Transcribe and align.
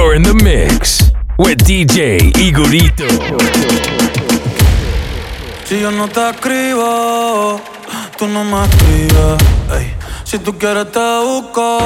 In 0.00 0.22
the 0.22 0.34
mix 0.42 1.12
with 1.38 1.58
DJ 1.58 2.32
Igorito. 2.36 3.06
Si 5.64 5.78
yo 5.78 5.90
no 5.90 6.08
te 6.08 6.30
escribo, 6.30 7.60
tú 8.16 8.26
no 8.26 8.42
me 8.42 8.64
escribes. 8.64 9.94
Si 10.24 10.38
tú 10.38 10.58
quieres 10.58 10.90
te 10.90 10.98
busco, 10.98 11.78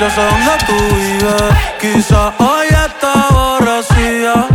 yo 0.00 0.10
sé 0.10 0.20
dónde 0.20 0.52
tú 0.66 0.76
vives. 0.96 1.54
Quizá 1.80 2.34
hoy 2.38 2.66
está 2.66 3.12
aborrecida, 3.28 4.46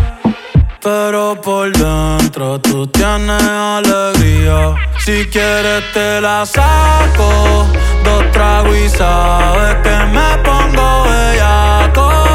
pero 0.81 1.39
por 1.41 1.71
dentro 1.71 2.59
tú 2.59 2.85
tienes 2.87 3.41
alegría. 3.41 4.75
Si 4.99 5.25
quieres 5.27 5.91
te 5.93 6.19
la 6.19 6.45
saco, 6.45 7.65
dos 8.03 8.31
tragos 8.31 8.77
y 8.77 8.89
sabes 8.89 9.75
que 9.81 9.95
me 10.13 10.37
pongo 10.43 11.03
bellaco. 11.03 12.34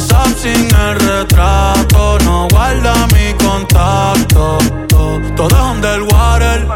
WhatsApp 0.00 0.38
sin 0.38 0.74
el 0.74 0.98
retrato, 0.98 2.18
no 2.24 2.48
guarda 2.48 3.06
mi 3.08 3.34
contacto. 3.34 4.58
Todo 5.36 5.48
es 5.48 5.76
underwater. 5.76 6.66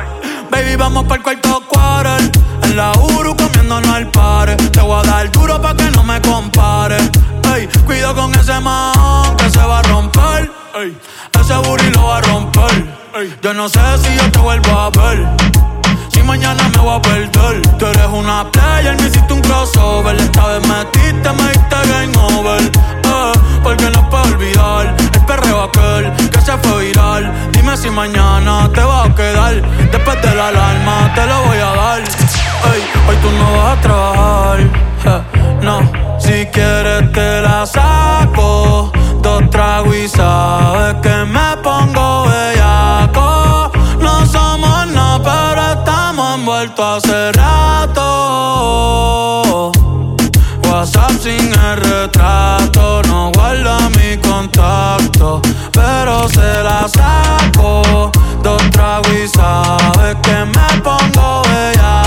Baby, 0.51 0.77
vamos 0.77 1.05
para 1.05 1.17
el 1.17 1.23
cuarto 1.23 1.63
quarter. 1.67 2.31
En 2.63 2.77
la 2.77 2.93
Uru 2.93 3.35
comiéndonos 3.35 3.89
al 3.89 4.11
pare. 4.11 4.57
Te 4.57 4.81
voy 4.81 5.01
a 5.01 5.09
dar 5.09 5.33
duro 5.33 5.61
pa' 5.61 5.75
que 5.75 5.91
no 5.93 6.03
me 6.03 6.21
compare. 6.21 6.99
Ey, 7.55 7.67
cuido 7.87 8.15
con 8.15 8.35
ese 8.35 8.61
man 8.61 9.37
que 9.39 9.49
se 9.49 9.61
va 9.61 9.79
a 9.79 9.83
romper. 9.83 10.51
Ey, 10.75 10.97
ese 11.41 11.55
booty 11.55 11.91
lo 11.91 12.05
va 12.05 12.19
a 12.19 12.21
romper. 12.21 12.95
Ey, 13.15 13.35
yo 13.43 13.55
no 13.55 13.69
sé 13.71 13.81
si 14.03 14.15
yo 14.17 14.31
te 14.33 14.39
vuelvo 14.39 14.71
a 14.71 14.91
ver. 14.91 15.74
Si 16.15 16.23
mañana 16.23 16.63
me 16.69 16.79
voy 16.79 16.97
a 16.97 17.03
perder. 17.03 17.61
Tú 17.79 17.87
eres 17.87 18.07
una 18.07 18.49
player, 18.53 18.97
me 19.01 19.09
hiciste 19.09 19.33
un 19.33 19.41
crossover. 19.43 20.15
Esta 20.17 20.47
vez 20.47 20.69
metiste, 20.69 21.33
me 21.33 21.49
diste 21.53 21.77
game 21.89 22.17
over. 22.17 22.63
Eh, 22.63 23.33
porque 23.63 23.91
no 23.91 24.09
puedo 24.09 24.25
olvidar 24.25 24.95
el 25.13 25.25
perreo 25.27 25.65
aquel 25.65 26.13
que 26.31 26.41
se 26.41 26.57
fue 26.59 26.85
viral. 26.87 27.33
Dime 27.53 27.77
si 27.77 27.91
mañana 27.91 28.71
te 28.73 28.83
va 28.83 29.05
a 29.05 29.15
quedar. 29.15 29.55
Después 29.91 30.23
de 30.23 30.35
la 30.37 30.49
alarma 30.49 31.13
te 31.17 31.27
lo 31.27 31.43
voy 31.47 31.59
a 31.59 31.73
dar. 31.75 32.01
Ey, 32.01 32.83
hoy 33.09 33.17
tú 33.23 33.31
no 33.33 33.59
vas 33.59 33.77
a 33.77 33.81
trabajar. 33.81 34.61
eh, 34.61 35.23
no, 35.63 35.81
si 36.19 36.47
quieres 36.47 37.13
te 37.13 37.41
la 37.43 37.67
saco. 37.67 38.93
Dos 39.21 39.51
tragos 39.51 39.97
y 39.97 40.07
sabes 40.09 40.95
que 41.03 41.25
me 41.25 41.57
envueltos 46.65 47.05
hace 47.05 47.33
rato. 47.33 48.03
WhatsApp 50.69 51.13
sin 51.21 51.53
el 51.53 51.77
retrato, 51.77 53.03
no 53.09 53.31
guarda 53.33 53.89
mi 53.91 54.17
contacto, 54.19 55.43
pero 55.73 56.29
se 56.29 56.63
la 56.63 56.89
saco. 56.89 58.11
Dos 58.43 58.63
tragos 58.71 59.13
y 59.13 59.29
sabes 59.29 60.17
que 60.23 60.45
me 60.45 60.83
pongo 60.83 61.43
bellaco. 61.43 62.04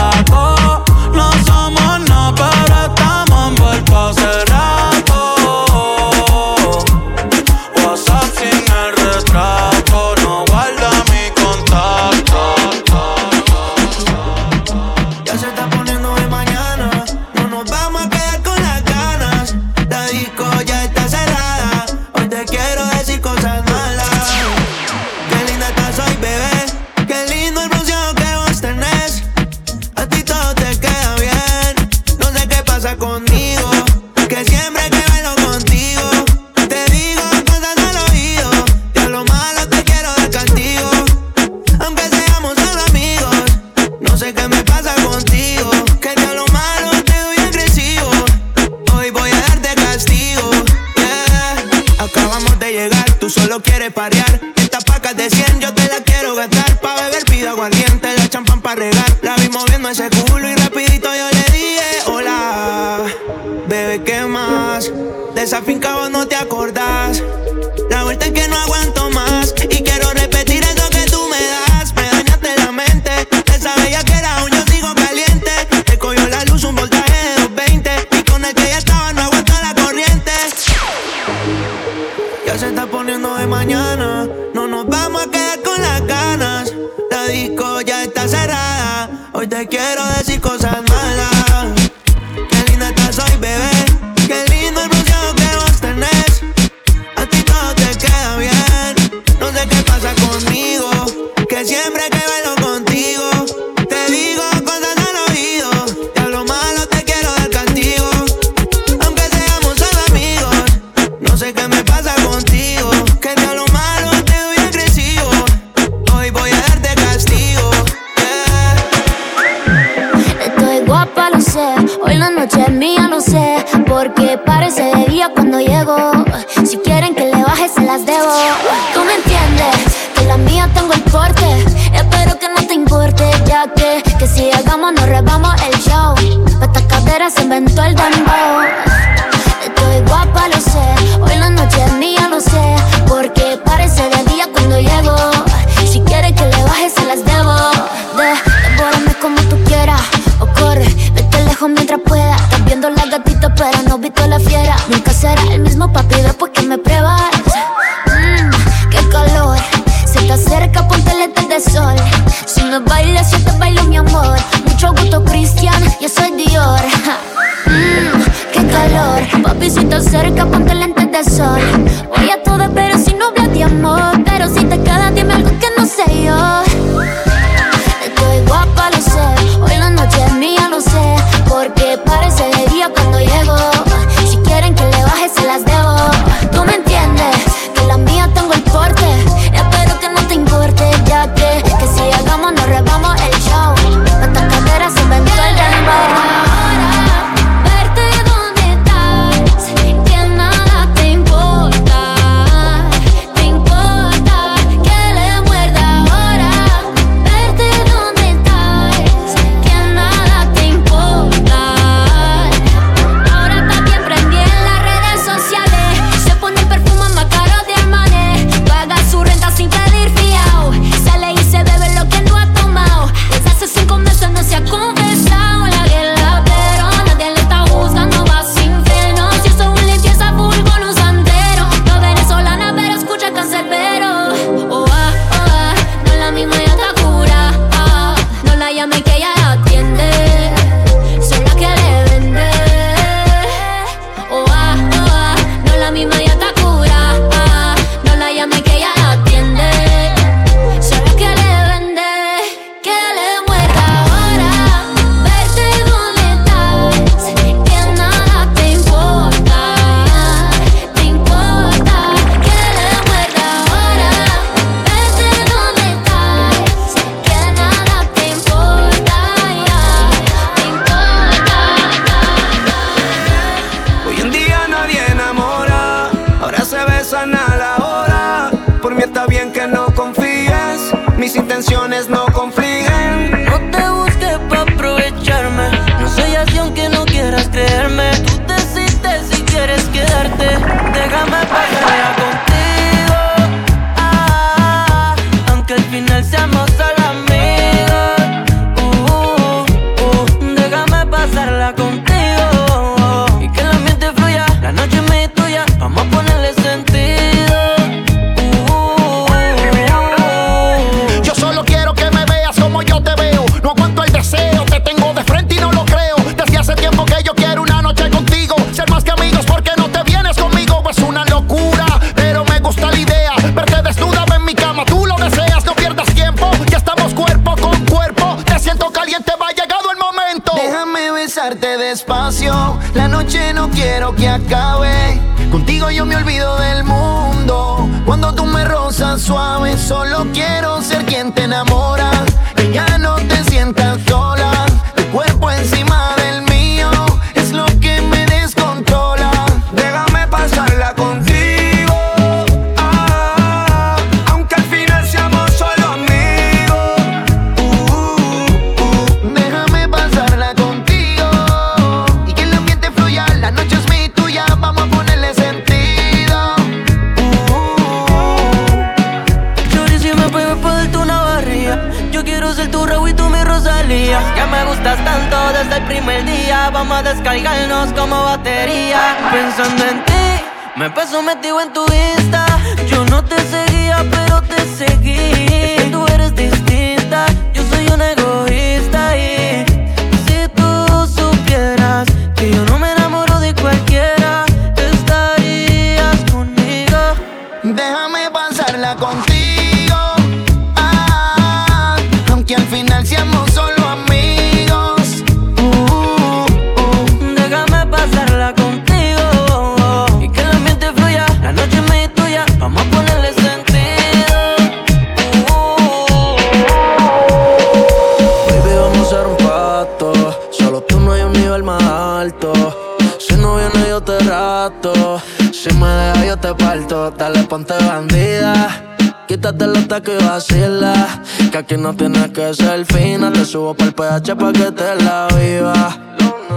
Y 430.05 430.23
vacila. 430.23 431.21
Que 431.51 431.57
aquí 431.57 431.75
no 431.75 431.93
tienes 431.95 432.29
que 432.29 432.53
ser 432.53 432.85
fina. 432.85 433.31
Te 433.31 433.43
subo 433.45 433.73
pa'l 433.73 433.93
PH 433.93 434.35
pa' 434.35 434.53
que 434.53 434.71
te 434.71 434.95
la 435.03 435.27
viva. 435.35 435.97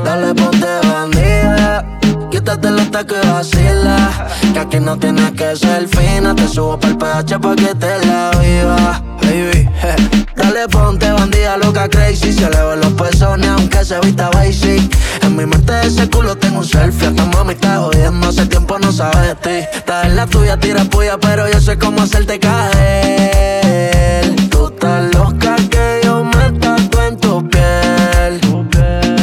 Dale, 0.04 0.34
ponte 0.34 0.66
bandida. 0.86 1.98
Quítate 2.30 2.70
los 2.70 2.86
y 2.86 3.28
vacila. 3.32 4.28
Que 4.52 4.58
aquí 4.58 4.78
no 4.80 4.98
tienes 4.98 5.30
que 5.32 5.56
ser 5.56 5.88
fina. 5.88 6.34
Te 6.34 6.46
subo 6.48 6.78
pa'l 6.78 6.98
PH 6.98 7.40
pa' 7.40 7.56
que 7.56 7.74
te 7.74 8.06
la 8.06 8.30
viva. 8.40 9.02
Baby, 9.22 9.68
je. 9.80 10.29
Ponte 10.68 11.10
bandida 11.10 11.56
loca 11.56 11.88
crazy. 11.88 12.32
Se 12.32 12.50
le 12.50 12.62
ven 12.62 12.80
los 12.80 12.92
pezones 12.92 13.48
aunque 13.48 13.84
se 13.84 13.98
vista 14.00 14.28
basic. 14.30 14.94
En 15.22 15.34
mi 15.34 15.46
mente 15.46 15.72
ese 15.86 16.08
culo 16.08 16.36
tengo 16.36 16.58
un 16.58 16.64
selfie. 16.64 17.08
Esta 17.08 17.24
mami 17.24 17.54
está 17.54 17.78
jodiendo, 17.78 18.28
hace 18.28 18.46
tiempo 18.46 18.78
no 18.78 18.92
sabe 18.92 19.28
de 19.28 19.34
ti. 19.36 19.66
Estás 19.76 20.06
en 20.06 20.16
la 20.16 20.26
tuya, 20.26 20.58
tira 20.58 20.84
puya, 20.84 21.18
pero 21.18 21.48
yo 21.50 21.60
sé 21.60 21.78
cómo 21.78 22.02
hacerte 22.02 22.38
caer. 22.38 24.34
Tú 24.50 24.68
estás 24.68 25.14
loca 25.14 25.56
que 25.70 26.00
yo 26.04 26.24
me 26.24 26.52
tatué 26.58 27.06
en 27.06 27.16
tu 27.16 27.48
piel. 27.48 28.40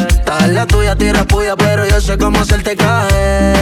Estás 0.08 0.44
en 0.44 0.56
la 0.56 0.65
tuya, 0.65 0.96
tira 0.96 1.24
puya, 1.25 1.56
pero 1.56 1.86
yo 1.88 2.01
sé 2.01 2.17
cómo 2.17 2.39
hacerte 2.39 2.75
caer. 2.75 3.57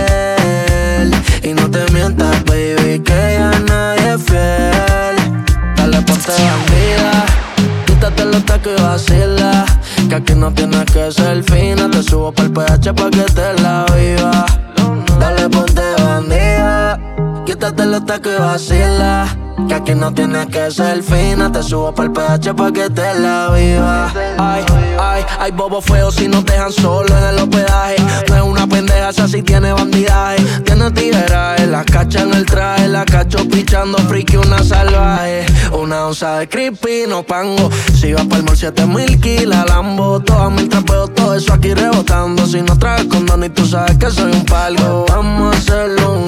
Que 10.15 10.22
aquí 10.22 10.36
no 10.36 10.50
tienes 10.53 10.86
que 10.86 11.12
ser 11.12 11.43
fina. 11.43 11.91
Te 11.91 12.01
subo 12.01 12.31
pa'l 12.31 12.50
PH 12.50 12.93
pa' 12.93 13.10
que 13.10 13.24
te 13.36 13.62
la 13.62 13.86
viva. 13.93 14.45
Dale, 15.19 15.50
ponte 15.50 15.81
bandida. 16.01 16.98
Quítate 17.45 17.86
los 17.86 18.05
tacos 18.05 18.31
y 18.31 18.41
vacila. 18.41 19.27
Que 19.67 19.74
aquí 19.74 19.93
no 19.93 20.13
tienes 20.13 20.45
que 20.45 20.72
ser 20.72 21.03
fina. 21.03 21.51
Te 21.51 21.62
subo 21.62 21.93
pa'l 21.93 22.13
PH 22.13 22.53
pa' 22.55 22.72
que 22.72 22.89
te 22.89 23.13
la 23.19 23.50
viva. 23.50 24.10
Ay, 24.38 24.63
ay, 24.98 25.25
ay, 25.38 25.51
bobo 25.51 25.81
feo 25.81 26.10
si 26.10 26.29
nos 26.29 26.45
dejan 26.45 26.72
solo 26.72 27.10
en 27.17 27.24
el 27.25 27.39
hospedaje. 27.39 27.98
No 28.29 28.36
es 28.38 28.41
una 28.41 28.64
esa 29.09 29.27
sí 29.27 29.41
tiene 29.41 29.71
bandidaje. 29.71 30.43
Tiene 30.63 30.91
tigueraje, 30.91 31.67
la 31.67 31.83
cacha 31.83 32.21
en 32.21 32.33
el 32.33 32.45
traje. 32.45 32.88
La 32.88 33.05
cacho 33.05 33.47
pichando 33.47 33.97
friki, 33.97 34.38
una 34.38 34.63
salvaje. 34.63 35.45
Una 35.71 36.07
onza 36.07 36.39
de 36.39 36.50
creepy, 36.50 37.05
no 37.07 37.24
pango. 37.24 37.69
Si 38.00 38.13
va 38.13 38.24
pa'l 38.24 38.43
mall, 38.43 38.57
7 38.57 38.85
mil 38.85 39.19
kilos, 39.19 39.65
Lambo. 39.67 40.19
Todas 40.21 40.51
mil 40.51 40.69
trapeos, 40.69 41.13
todo 41.13 41.35
eso 41.35 41.53
aquí 41.53 41.74
rebotando. 41.74 42.45
Si 42.45 42.62
no 42.62 42.77
traes 42.77 43.05
condón 43.05 43.43
y 43.43 43.50
tú 43.50 43.65
sabes 43.65 43.97
que 43.97 44.09
soy 44.09 44.31
un 44.31 44.45
palgo. 44.45 45.05
Vamos 45.09 45.55
a 45.55 45.57
hacerlo 45.57 46.13
un 46.13 46.25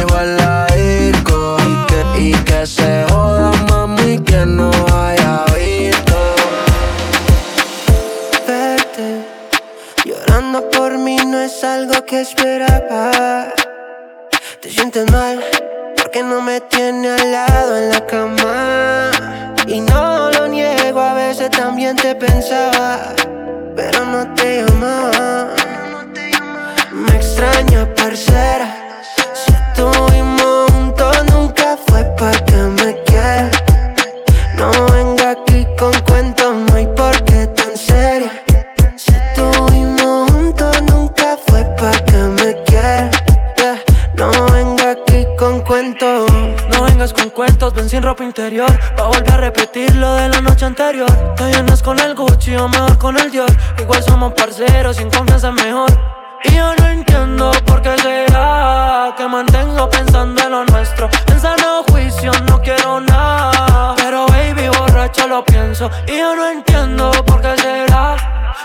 igual 0.00 0.36
la 0.36 0.66
disco. 0.66 1.56
Y 1.60 1.86
que, 1.86 2.22
y 2.22 2.32
que 2.44 2.66
se 2.66 3.04
joda, 3.08 3.52
mami, 3.68 4.18
que 4.20 4.44
no 4.46 4.70
haya 4.92 5.44
visto. 5.54 6.15
No 11.26 11.40
es 11.40 11.64
algo 11.64 12.04
que 12.04 12.20
esperaba. 12.20 13.52
Te 14.60 14.70
sientes 14.70 15.10
mal 15.10 15.42
porque 15.96 16.22
no 16.22 16.40
me 16.40 16.60
tiene 16.60 17.10
al 17.10 17.32
lado 17.32 17.76
en 17.76 17.90
la 17.90 18.06
cama. 18.06 19.10
Y 19.66 19.80
no 19.80 20.30
lo 20.30 20.46
niego, 20.46 21.00
a 21.00 21.14
veces 21.14 21.50
también 21.50 21.96
te 21.96 22.14
pensaba 22.14 23.14
Pero 23.74 24.04
no 24.04 24.32
te 24.34 24.62
llamaba 24.62 25.48
Me 26.92 27.16
extraña, 27.16 27.92
parcera. 27.96 29.02
Si 29.34 29.52
estuvimos 29.52 30.70
juntos 30.70 31.16
nunca 31.32 31.76
fue 31.86 32.04
pa' 32.16 32.55
No 45.98 46.82
vengas 46.82 47.14
con 47.14 47.30
cuentos, 47.30 47.72
ven 47.72 47.88
sin 47.88 48.02
ropa 48.02 48.22
interior. 48.22 48.70
Pa' 48.96 49.04
volver 49.04 49.32
a 49.32 49.36
repetir 49.38 49.94
lo 49.94 50.14
de 50.14 50.28
la 50.28 50.42
noche 50.42 50.66
anterior. 50.66 51.10
Te 51.36 51.46
vienes 51.46 51.82
con 51.82 51.98
el 51.98 52.14
Gucci 52.14 52.54
o 52.56 52.68
mejor 52.68 52.98
con 52.98 53.16
el 53.16 53.30
Dior. 53.30 53.50
Igual 53.78 54.02
somos 54.02 54.34
parceros, 54.34 54.96
sin 54.96 55.10
confianza 55.10 55.50
mejor. 55.52 55.90
Y 56.44 56.54
yo 56.54 56.74
no 56.74 56.86
entiendo 56.88 57.50
por 57.64 57.80
qué 57.80 57.96
será 57.98 59.14
que 59.16 59.26
mantengo 59.26 59.88
pensando 59.88 60.42
en 60.42 60.50
lo 60.50 60.64
nuestro. 60.66 61.08
En 61.28 61.40
sano 61.40 61.82
juicio 61.88 62.30
no 62.46 62.60
quiero 62.60 63.00
nada. 63.00 63.94
Pero 63.96 64.26
baby, 64.26 64.68
borracha 64.68 65.26
lo 65.26 65.42
pienso 65.44 65.90
y 66.06 66.18
yo 66.18 66.36
no 66.36 66.50
entiendo 66.50 67.10
por 67.24 67.40
qué 67.40 67.56
será 67.56 68.16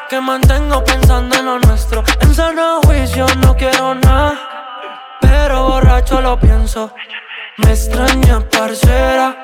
que 0.10 0.20
mantengo 0.20 0.84
pensando 0.84 1.34
en 1.38 1.46
lo 1.46 1.60
nuestro. 1.60 2.04
En 2.20 2.36
sano 2.36 2.82
juicio 2.84 3.26
no 3.38 3.56
quiero 3.56 3.96
nada, 3.96 4.38
pero 5.52 5.68
borracho 5.68 6.22
lo 6.22 6.40
pienso. 6.40 6.94
Me 7.58 7.72
extraña, 7.72 8.40
parcera. 8.40 9.36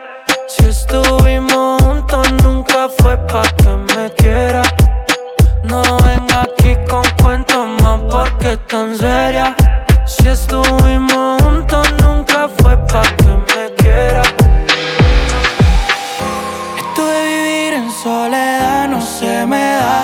Si 0.47 0.63
estuvimos 0.63 1.81
juntos, 1.83 2.31
nunca 2.43 2.87
fue 2.97 3.17
pa' 3.27 3.49
que 3.57 3.69
me 3.93 4.09
quiera. 4.11 4.61
No 5.63 5.81
venga 6.07 6.43
aquí 6.43 6.77
con 6.89 7.03
cuentos 7.21 7.67
más 7.81 7.99
porque 8.09 8.55
tan 8.69 8.95
seria. 8.95 9.53
Si 10.05 10.29
estuvimos 10.29 11.41
juntos, 11.43 11.85
nunca 12.01 12.47
fue 12.57 12.77
pa' 12.87 13.09
que 13.17 13.31
me 13.49 13.63
quiera. 13.75 14.21
Esto 16.77 17.05
de 17.05 17.21
vivir 17.33 17.73
en 17.81 17.91
soledad 17.91 18.87
no 18.87 19.01
se 19.01 19.45
me 19.45 19.73
da. 19.83 19.99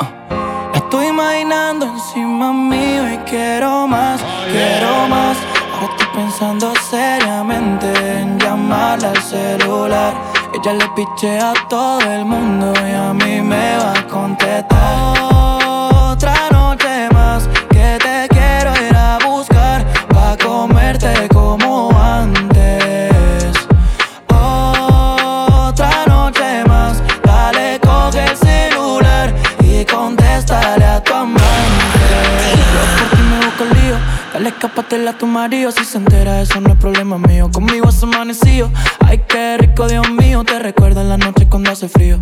Uh, 0.00 0.76
estoy 0.78 1.06
imaginando 1.06 1.86
encima 1.86 2.52
mío 2.52 3.12
y 3.14 3.18
quiero 3.18 3.86
más, 3.86 4.20
quiero 4.50 5.08
más. 5.08 5.36
Ahora 5.72 5.92
estoy 5.92 6.06
pensando 6.14 6.72
seriamente 6.90 7.86
en 8.20 8.38
llamarle 8.38 9.06
al 9.06 9.22
celular. 9.22 10.14
Ella 10.54 10.72
le 10.74 10.88
piche 10.90 11.38
a 11.38 11.52
todo 11.68 12.00
el 12.00 12.24
mundo 12.24 12.72
y 12.86 12.92
a 12.92 13.12
mí 13.12 13.40
me 13.40 13.76
va 13.76 13.92
a 13.92 14.06
contestar. 14.06 15.37
Dale 34.38 34.50
escapatela 34.50 35.10
a 35.10 35.18
tu 35.18 35.26
marido 35.26 35.72
si 35.72 35.84
se 35.84 35.98
entera 35.98 36.40
eso 36.40 36.60
no 36.60 36.70
es 36.70 36.78
problema 36.78 37.18
mío. 37.18 37.50
Conmigo 37.52 37.88
has 37.88 38.00
amanecido, 38.04 38.70
ay 39.04 39.24
qué 39.26 39.56
rico 39.58 39.88
Dios 39.88 40.08
mío, 40.10 40.44
te 40.44 40.60
recuerda 40.60 41.00
en 41.00 41.08
la 41.08 41.16
noche 41.16 41.48
cuando 41.48 41.72
hace 41.72 41.88
frío. 41.88 42.20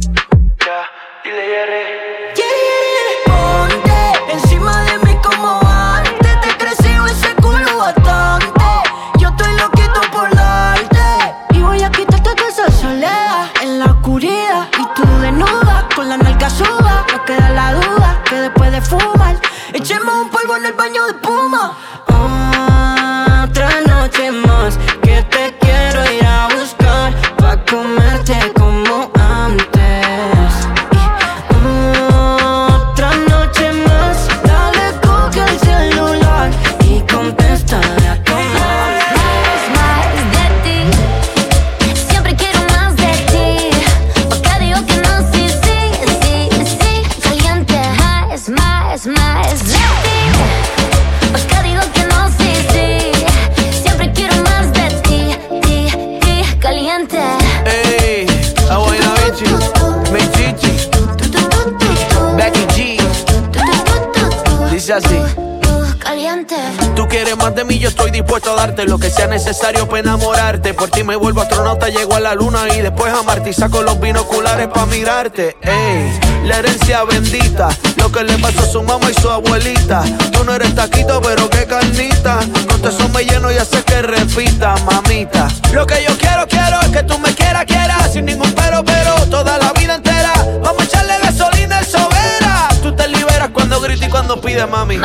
Ponte 3.27 4.33
encima 4.33 4.83
de 4.85 4.99
mí 5.05 5.15
como 5.23 5.61
antes. 5.69 6.41
Te 6.41 6.57
creció 6.57 7.05
ese 7.05 7.35
culo 7.35 7.77
bastante. 7.77 8.65
Yo 9.19 9.29
estoy 9.29 9.53
loquito 9.57 10.01
por 10.11 10.35
darte. 10.35 10.99
Y 11.51 11.61
voy 11.61 11.83
a 11.83 11.91
quitarte 11.91 12.31
toda 12.35 12.49
esa 12.49 12.71
soledad 12.71 13.51
en 13.63 13.79
la 13.79 13.87
oscuridad. 13.87 14.69
Y 14.73 14.95
tú 14.95 15.07
desnuda, 15.21 15.87
con 15.95 16.09
la 16.09 16.17
nalga 16.17 16.49
suda. 16.49 17.05
No 17.13 17.25
queda 17.27 17.51
la 17.51 17.75
duda 17.75 18.23
que 18.25 18.37
después 18.37 18.73
de 18.73 18.81
fumar, 18.81 19.37
echemos 19.75 20.15
un 20.15 20.31
polvo 20.31 20.57
en 20.57 20.65
el 20.65 20.73
baño 20.73 21.07
de 21.07 21.15
puma. 21.15 21.77
Más 67.47 67.55
de 67.55 67.65
mí, 67.65 67.79
yo 67.79 67.91
estoy 67.91 68.11
dispuesto 68.11 68.51
a 68.51 68.57
darte 68.57 68.87
lo 68.87 68.99
que 68.99 69.09
sea 69.09 69.29
necesario 69.29 69.87
para 69.87 70.01
enamorarte. 70.01 70.75
Por 70.75 70.91
ti 70.91 71.05
me 71.05 71.15
vuelvo 71.15 71.43
astronauta, 71.43 71.89
llego 71.89 72.17
a 72.17 72.21
la 72.21 72.35
luna 72.35 72.67
y 72.77 72.81
después 72.81 73.13
amarte 73.15 73.51
y 73.51 73.53
saco 73.53 73.83
los 73.83 74.01
binoculares 74.01 74.67
para 74.67 74.87
mirarte. 74.87 75.57
Ey, 75.63 76.19
la 76.45 76.59
herencia 76.59 77.05
bendita, 77.05 77.69
lo 77.99 78.11
que 78.11 78.25
le 78.25 78.37
pasó 78.39 78.63
a 78.63 78.67
su 78.67 78.83
mamá 78.83 79.09
y 79.13 79.15
su 79.21 79.31
abuelita. 79.31 80.03
Tú 80.33 80.43
no 80.43 80.55
eres 80.55 80.75
taquito, 80.75 81.21
pero 81.23 81.49
qué 81.49 81.67
carnita. 81.67 82.41
Con 82.69 82.83
tu 82.83 82.89
eso 82.89 83.09
me 83.11 83.23
lleno 83.23 83.53
y 83.53 83.59
hace 83.59 83.81
que 83.85 84.03
repita, 84.03 84.75
mamita. 84.85 85.47
Lo 85.73 85.87
que 85.87 86.03
yo 86.03 86.19
quiero, 86.19 86.49
quiero 86.49 86.81
es 86.81 86.89
que 86.89 87.05
tú 87.05 87.17
me 87.21 87.33
quieras, 87.33 87.65
quieras, 87.65 88.13
sin 88.13 88.25
ningún 88.25 88.53
pero, 88.55 88.85
pero, 88.85 89.15
toda 89.31 89.57
la 89.59 89.73
vida 89.73 89.95
entera. 89.95 90.33
Vamos 90.65 90.83
a 90.83 90.85
echarle 90.85 91.15
gasolina 91.23 91.79
al 91.79 91.87
sobera. 91.87 92.69
Tú 92.83 92.93
te 92.97 93.07
liberas 93.07 93.51
cuando 93.51 93.81
gritas 93.81 94.09
y 94.09 94.11
cuando 94.11 94.41
pides, 94.41 94.69
mami. 94.69 94.99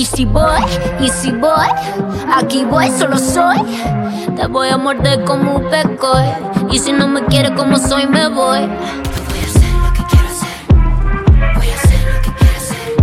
Y 0.00 0.06
si 0.06 0.24
voy, 0.24 0.62
y 0.98 1.10
si 1.10 1.30
voy, 1.30 1.68
aquí 2.34 2.64
voy, 2.64 2.90
solo 2.90 3.18
soy. 3.18 3.58
Te 4.34 4.46
voy 4.46 4.70
a 4.70 4.78
morder 4.78 5.24
como 5.24 5.56
un 5.56 5.68
pecor. 5.68 6.22
Y 6.70 6.78
si 6.78 6.90
no 6.90 7.06
me 7.06 7.22
quiere 7.26 7.54
como 7.54 7.76
soy, 7.76 8.06
me 8.06 8.26
voy. 8.28 8.60
Voy 8.60 9.38
a 9.38 9.44
hacer 9.44 9.74
lo 9.74 9.92
que 9.92 10.02
quiero 10.08 10.26
hacer. 10.26 10.56
Voy 11.54 11.68
a 11.68 11.74
hacer 11.74 12.14
lo 12.14 12.22
que 12.22 12.32
quiero 12.32 12.56
hacer. 12.56 12.94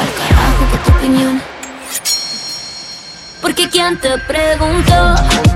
Al 0.00 0.10
carajo, 0.18 0.64
que 0.72 0.90
tu 0.90 0.96
opinión. 0.98 1.40
Porque 3.40 3.68
quién 3.68 4.00
te 4.00 4.18
preguntó. 4.18 5.47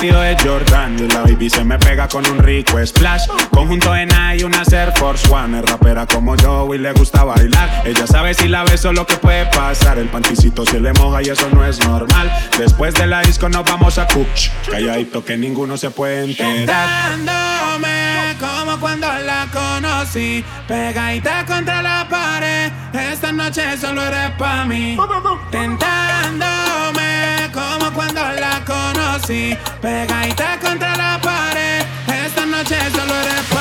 vestido 0.00 0.20
de 0.20 0.36
Jordan 0.36 0.96
y 0.96 1.08
la 1.08 1.22
baby 1.22 1.50
se 1.50 1.64
me 1.64 1.76
pega 1.76 2.06
con 2.06 2.24
un 2.30 2.38
rico 2.38 2.78
splash. 2.86 3.26
Conjunto 3.50 3.96
en 3.96 4.08
y 4.38 4.44
una 4.44 4.62
Air 4.70 4.92
Force 4.96 5.28
One. 5.28 5.58
Es 5.58 5.68
rapera 5.68 6.06
como 6.06 6.36
yo 6.36 6.72
y 6.72 6.78
le 6.78 6.92
gusta 6.92 7.24
bailar. 7.24 7.82
Ella 7.84 8.06
sabe 8.06 8.32
si 8.32 8.46
la 8.46 8.62
beso 8.62 8.92
lo 8.92 9.04
que 9.04 9.16
puede 9.16 9.46
pasar. 9.46 9.98
El 9.98 10.06
panticito 10.06 10.64
se 10.64 10.78
le 10.78 10.92
moja 10.92 11.20
y 11.22 11.30
eso 11.30 11.48
no 11.52 11.66
es 11.66 11.84
normal. 11.84 12.30
Después 12.56 12.94
de 12.94 13.08
la 13.08 13.22
disco 13.22 13.48
nos 13.48 13.64
vamos 13.64 13.98
a 13.98 14.06
Cuch. 14.06 14.50
Calladito 14.70 15.24
que 15.24 15.36
ninguno 15.36 15.76
se 15.76 15.90
puede 15.90 16.24
enterar 16.24 17.18
como 18.38 18.78
cuando 18.78 19.06
la 19.06 19.46
conocí. 19.52 20.44
Pegadita 20.66 21.44
contra 21.44 21.82
la 21.82 22.06
pared, 22.08 22.72
esta 22.92 23.32
noche 23.32 23.76
solo 23.76 24.02
eres 24.02 24.30
para 24.38 24.64
mí. 24.64 24.96
Tentándome 25.50 27.50
como 27.52 27.92
cuando 27.92 28.22
la 28.22 28.62
conocí. 28.64 29.56
Pegadita 29.80 30.58
contra 30.60 30.96
la 30.96 31.20
pared, 31.20 31.84
esta 32.24 32.46
noche 32.46 32.76
solo 32.90 33.14
eres 33.14 33.42
para 33.50 33.54
mí. 33.54 33.57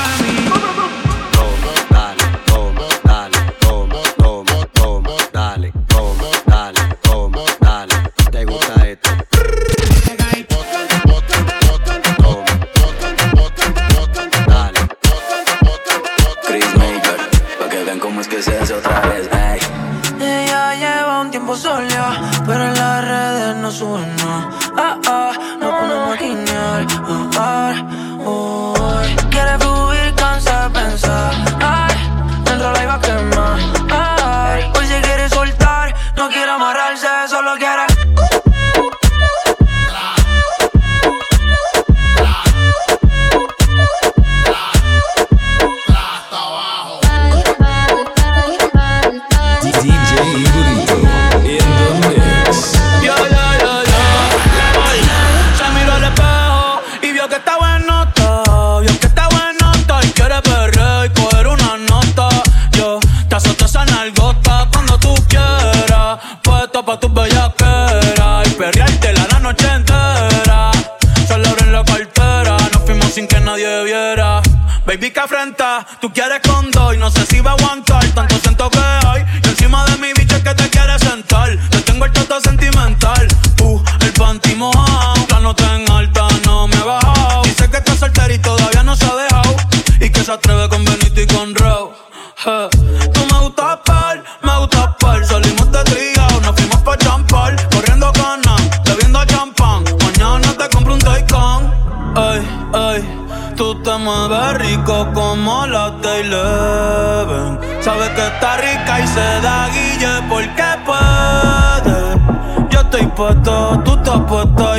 tú 76.10 76.22
it. 76.32 76.46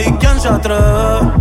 y 0.01 0.13
quién 0.13 0.41
se 0.41 0.49
atreve. 0.49 1.38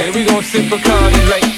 Then 0.00 0.14
we 0.14 0.24
gon' 0.24 0.42
sip 0.42 0.64
Bacardi 0.64 1.28
like 1.28 1.49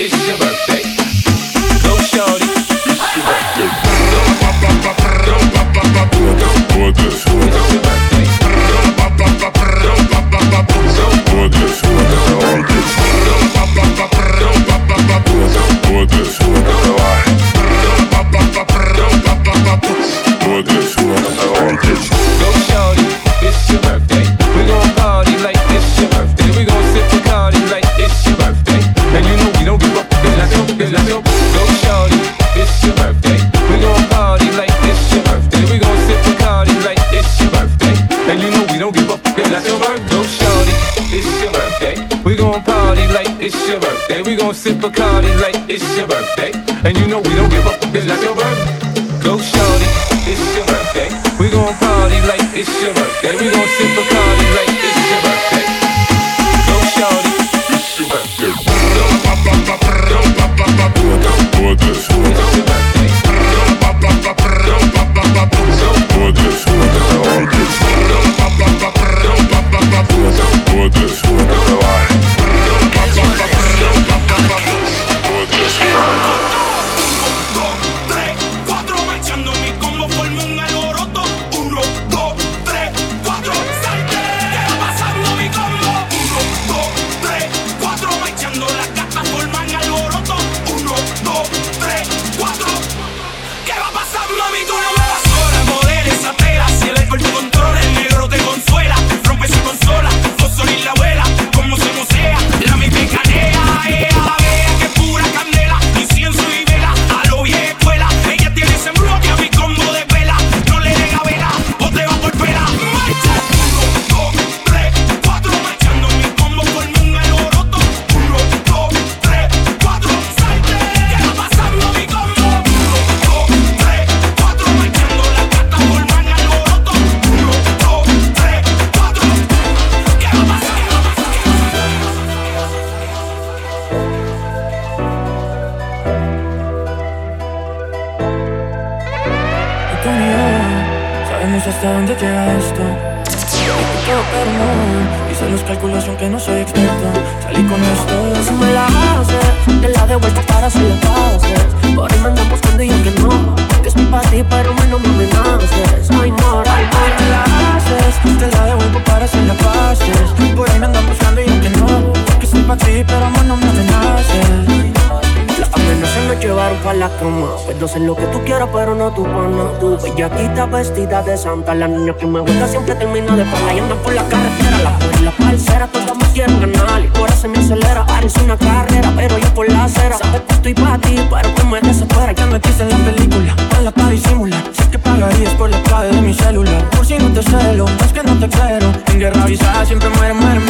Parece 178.33 178.45
una 178.45 178.57
carrera, 178.57 179.12
pero 179.14 179.38
yo 179.38 179.55
por 179.55 179.68
la 179.68 179.85
acera. 179.85 180.16
Sabes 180.16 180.40
que 180.42 180.55
estoy 180.55 180.75
para 180.75 180.99
ti, 180.99 181.16
pero 181.29 181.49
tú 181.51 181.66
me 181.66 181.81
desesperas. 181.81 182.35
Ya 182.35 182.47
me 182.47 182.57
en 182.57 182.88
la 182.88 182.97
película, 183.11 183.55
no 183.75 183.81
la 183.83 183.90
para 183.90 184.09
disimular. 184.11 184.62
Sé 184.73 184.90
que 184.90 184.99
pagarías 184.99 185.53
por 185.55 185.68
la 185.68 185.83
clave 185.83 186.09
de 186.09 186.23
mi 186.23 186.33
celular. 186.33 186.88
Por 186.90 187.05
si 187.05 187.18
no 187.18 187.29
te 187.33 187.42
celo, 187.42 187.85
es 187.85 188.12
que 188.12 188.23
no 188.23 188.38
te 188.38 188.49
quiero. 188.49 188.92
En 189.09 189.18
guerra 189.18 189.42
avisada 189.42 189.85
siempre 189.85 190.09
muere, 190.11 190.33
muere 190.33 190.61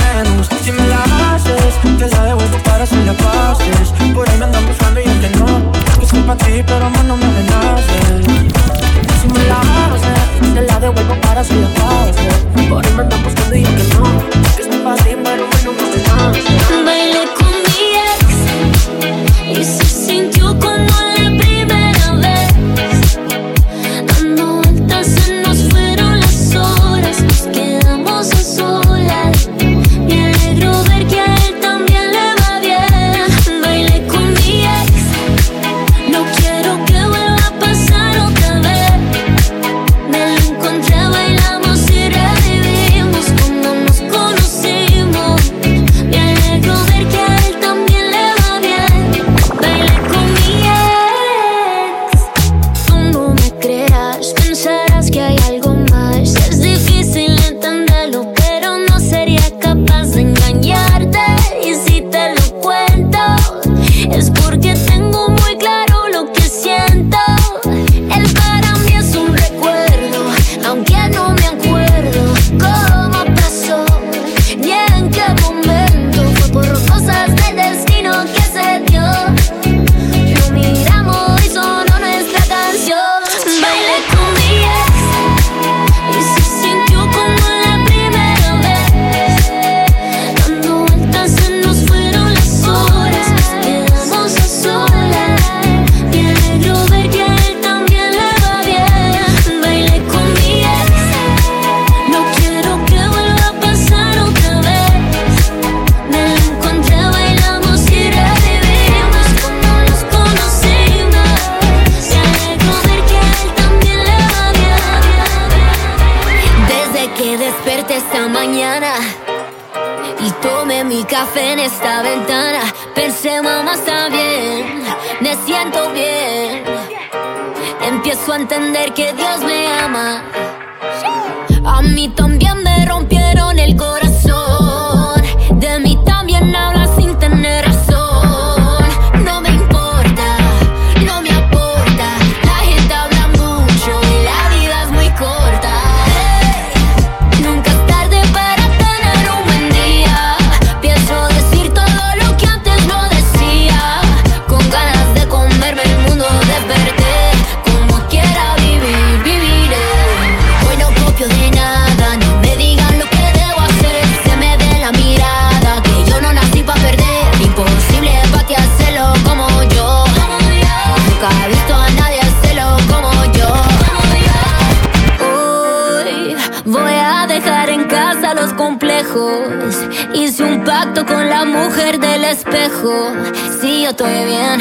si 183.61 183.83
yo 183.83 183.91
estoy 183.91 184.25
bien. 184.25 184.61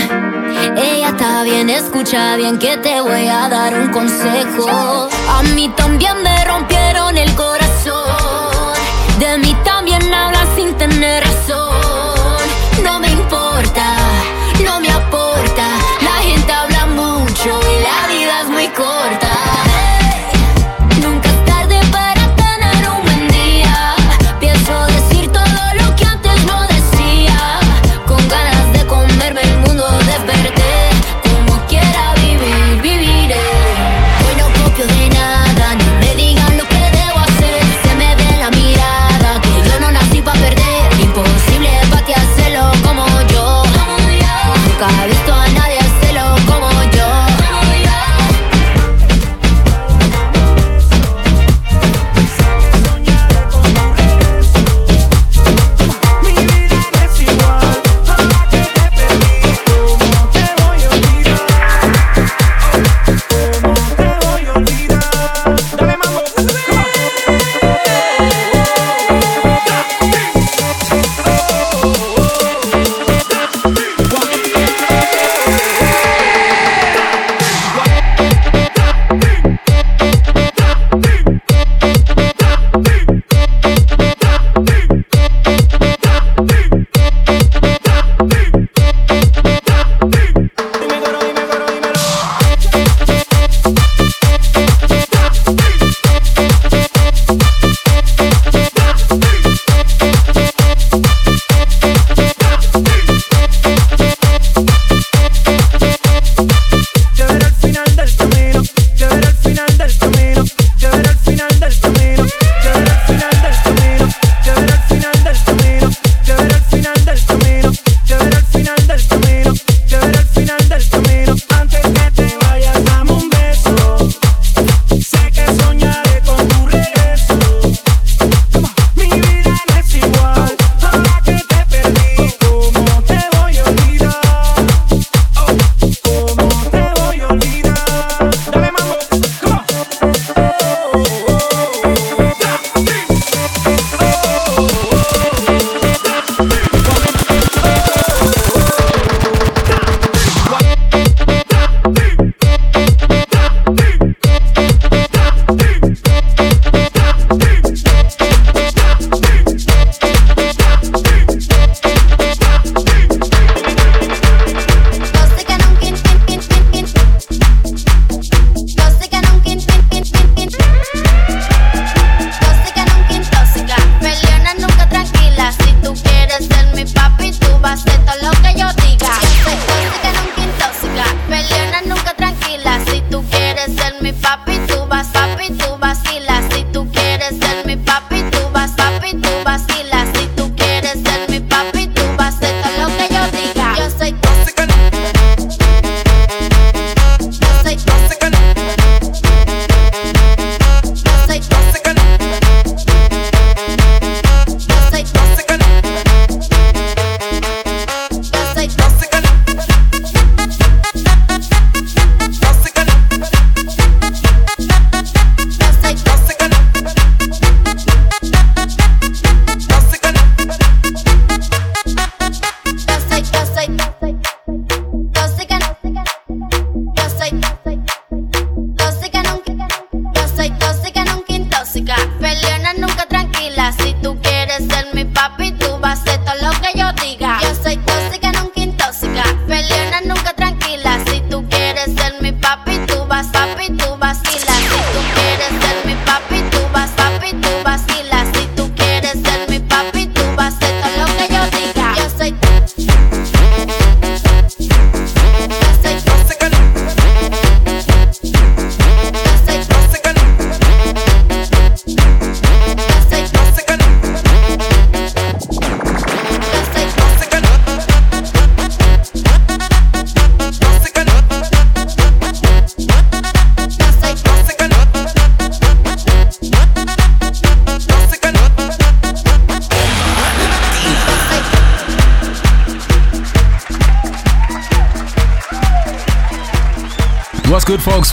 Ella 0.78 1.10
está 1.10 1.44
bien, 1.44 1.70
escucha 1.70 2.36
bien 2.36 2.60
que 2.60 2.78
te 2.78 3.00
voy 3.00 3.28
a 3.28 3.48
dar 3.48 3.74
un 3.74 3.90
consejo. 3.90 5.10
A 5.30 5.44
mí 5.56 5.70
también 5.76 6.22
me 6.22 6.46
rompieron 6.46 7.18
el 7.18 7.34
corazón. 7.36 7.61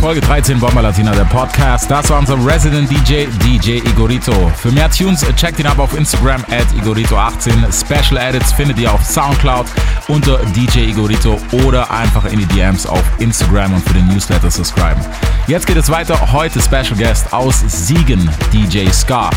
Folge 0.08 0.22
13 0.22 0.58
Bomber 0.58 0.80
Latina, 0.80 1.12
der 1.12 1.26
Podcast. 1.26 1.90
Das 1.90 2.08
war 2.08 2.18
unser 2.18 2.42
Resident 2.42 2.90
DJ, 2.90 3.26
DJ 3.44 3.86
Igorito. 3.86 4.32
Für 4.56 4.72
mehr 4.72 4.90
Tunes 4.90 5.22
checkt 5.36 5.58
ihn 5.58 5.66
ab 5.66 5.78
auf 5.78 5.94
Instagram 5.94 6.42
at 6.50 6.66
Igorito18. 6.82 7.70
Special 7.70 8.16
Edits 8.18 8.50
findet 8.54 8.78
ihr 8.78 8.90
auf 8.90 9.04
Soundcloud 9.04 9.66
unter 10.08 10.38
DJ 10.56 10.88
Igorito 10.88 11.38
oder 11.62 11.90
einfach 11.90 12.24
in 12.24 12.38
die 12.38 12.46
DMs 12.46 12.86
auf 12.86 13.04
Instagram 13.18 13.74
und 13.74 13.86
für 13.86 13.92
den 13.92 14.08
Newsletter 14.08 14.50
subscriben. 14.50 15.04
Jetzt 15.46 15.66
geht 15.66 15.76
es 15.76 15.90
weiter. 15.90 16.32
Heute 16.32 16.62
Special 16.62 16.96
Guest 16.96 17.30
aus 17.34 17.62
Siegen, 17.66 18.30
DJ 18.50 18.88
Scar. 18.88 19.28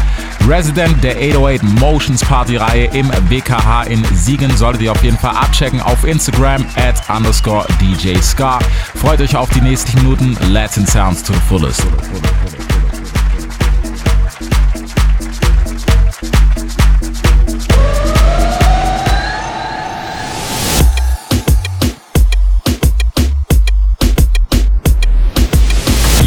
Resident 0.51 1.01
der 1.01 1.15
808 1.15 1.63
Motions 1.79 2.25
Party 2.25 2.57
Reihe 2.57 2.87
im 2.87 3.09
WKH 3.29 3.83
in 3.83 4.03
Siegen. 4.13 4.53
Solltet 4.57 4.81
ihr 4.81 4.91
auf 4.91 5.01
jeden 5.01 5.17
Fall 5.17 5.33
abchecken 5.33 5.79
auf 5.79 6.03
Instagram 6.03 6.65
at 6.75 7.01
underscore 7.09 7.65
DJ 7.79 8.17
Scar. 8.17 8.59
Freut 8.95 9.21
euch 9.21 9.33
auf 9.33 9.47
die 9.51 9.61
nächsten 9.61 9.97
Minuten. 10.03 10.35
Latin 10.51 10.85
Sounds 10.85 11.23
to 11.23 11.31
the 11.31 11.39
fullest. 11.47 11.85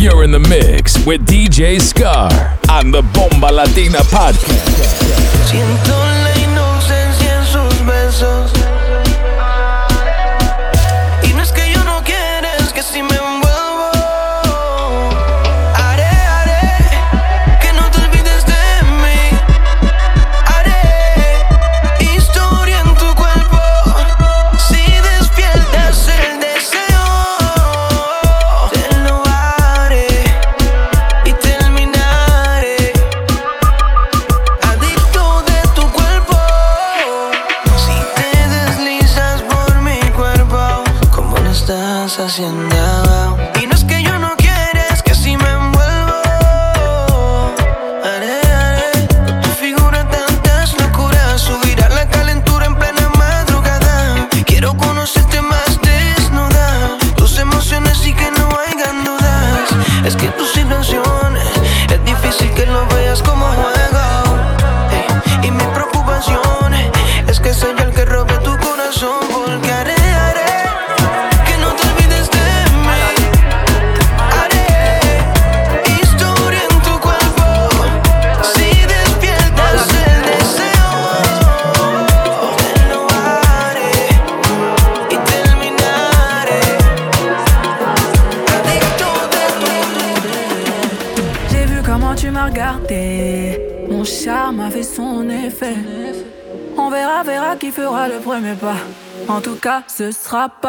You're 0.00 0.24
in 0.24 0.32
the 0.32 0.38
mix 0.38 1.04
with 1.04 1.26
DJ 1.26 1.78
Scar 1.78 2.53
on 2.78 2.90
the 2.90 3.02
Bomba 3.02 3.52
Latina 3.52 3.98
podcast. 3.98 6.03
frappe 100.34 100.66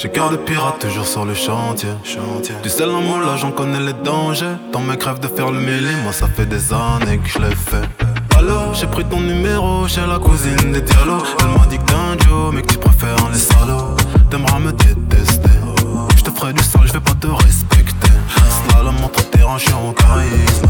J'ai 0.00 0.10
cœur 0.10 0.30
de 0.30 0.36
pirate 0.36 0.78
toujours 0.78 1.08
sur 1.08 1.24
le 1.24 1.34
chantier. 1.34 1.88
Tu 2.62 2.68
sais 2.68 2.86
l'amour 2.86 3.18
là 3.18 3.36
j'en 3.36 3.50
connais 3.50 3.80
les 3.80 3.94
dangers. 3.94 4.54
Dans 4.72 4.78
mes 4.78 4.96
crèves 4.96 5.18
de 5.18 5.26
faire 5.26 5.50
le 5.50 5.58
mêlé, 5.58 5.90
moi 6.04 6.12
ça 6.12 6.28
fait 6.28 6.46
des 6.46 6.72
années 6.72 7.18
que 7.18 7.28
je 7.28 7.40
l'ai 7.40 7.56
fait. 7.56 7.82
Alors 8.38 8.72
j'ai 8.74 8.86
pris 8.86 9.04
ton 9.04 9.18
numéro 9.18 9.88
chez 9.88 10.06
la 10.06 10.20
cousine 10.20 10.70
des 10.70 10.82
dialogues. 10.82 11.24
Elle 11.40 11.58
m'a 11.58 11.66
dit 11.66 11.78
que 11.78 11.82
t'es 11.82 11.94
un 11.94 12.16
Joe 12.16 12.54
mais 12.54 12.62
que 12.62 12.68
tu 12.68 12.78
préfères 12.78 13.28
les 13.32 13.38
salauds. 13.40 13.96
T'aimeras 14.30 14.60
me 14.60 14.70
détester. 14.70 15.50
Je 16.16 16.22
te 16.22 16.30
ferai 16.30 16.52
du 16.52 16.62
sale, 16.62 16.86
je 16.86 16.92
vais 16.92 17.00
pas 17.00 17.14
te 17.14 17.26
respecter. 17.26 18.12
Slalom 18.68 18.94
entre 19.02 19.28
tes 19.30 19.42
hanches 19.42 19.74
en 19.74 19.92
charisme. 19.94 20.68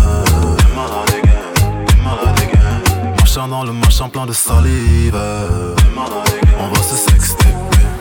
T'es 0.57 0.75
malade 0.75 1.15
again, 1.23 1.85
t'es 1.87 1.97
malade 2.03 2.39
again. 2.39 3.15
Machin 3.21 3.47
dans 3.49 3.65
le 3.65 3.75
machin 3.75 4.09
plein 4.09 4.25
de 4.25 4.33
salive. 4.33 5.15
On 6.61 6.75
va 6.75 6.83
se 6.83 6.97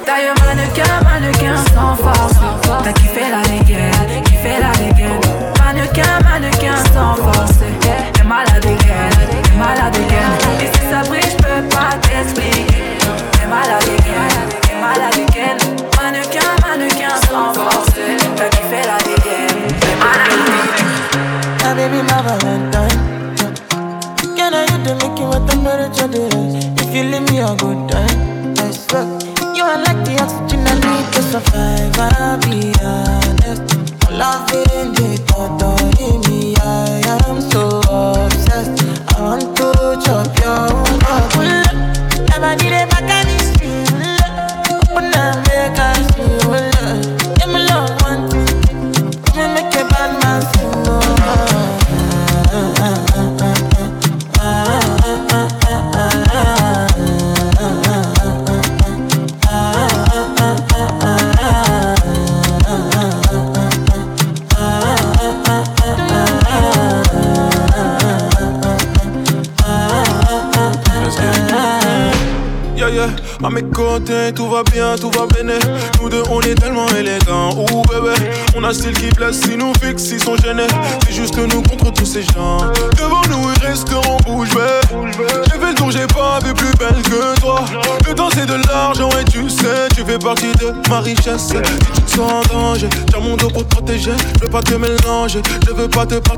D'ailleurs, 0.07 0.35
mannequin, 0.39 1.01
mannequin 1.03 1.57
sans 1.73 1.95
force. 1.97 2.35
T'as 2.81 2.93
kiffé 2.93 3.25
la 3.29 3.41
dégaine, 3.41 4.23
kiffé 4.23 4.53
la 4.61 4.71
dégaine. 4.71 5.19
Mannequin, 5.59 6.19
mannequin 6.23 6.77
sans 6.93 7.15
force. 7.15 7.57
T'es 8.13 8.23
malade 8.23 8.65
again, 8.65 9.09
t'es 9.29 9.57
malade 9.57 9.97
again. 9.97 10.63
Et 10.63 10.67
si 10.77 10.89
ça 10.89 11.01
brille, 11.09 11.21
j'peux 11.29 11.67
pas 11.67 11.97
t'expliquer. 12.01 13.06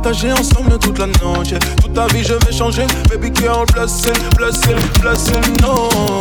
partager 0.09 0.31
ensemble 0.31 0.79
toute 0.79 0.97
la 0.97 1.05
noche. 1.05 1.53
Toute 1.81 1.93
ta 1.93 2.07
vie, 2.07 2.23
je 2.23 2.33
vais 2.33 2.51
changer. 2.51 2.85
Baby 3.09 3.31
girl, 3.35 3.65
blessé, 3.73 4.11
blessé, 4.35 4.75
blessé, 5.01 5.33
non. 5.61 6.19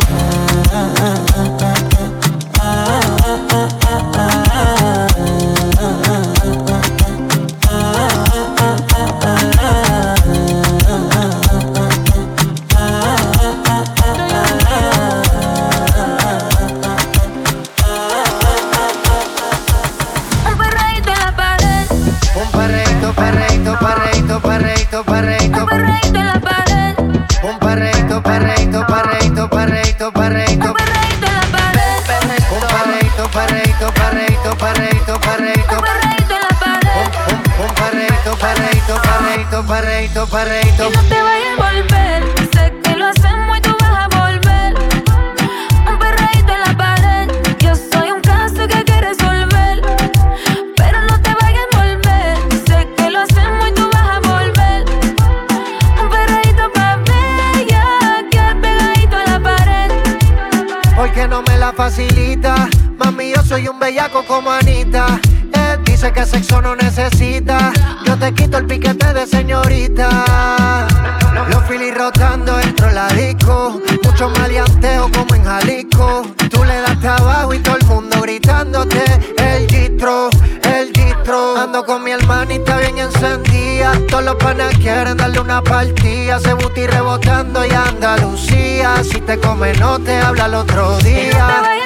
te 89.29 89.39
come, 89.41 89.75
no 89.75 89.99
te 89.99 90.17
habla 90.17 90.47
el 90.47 90.55
otro 90.55 90.97
día. 91.01 91.78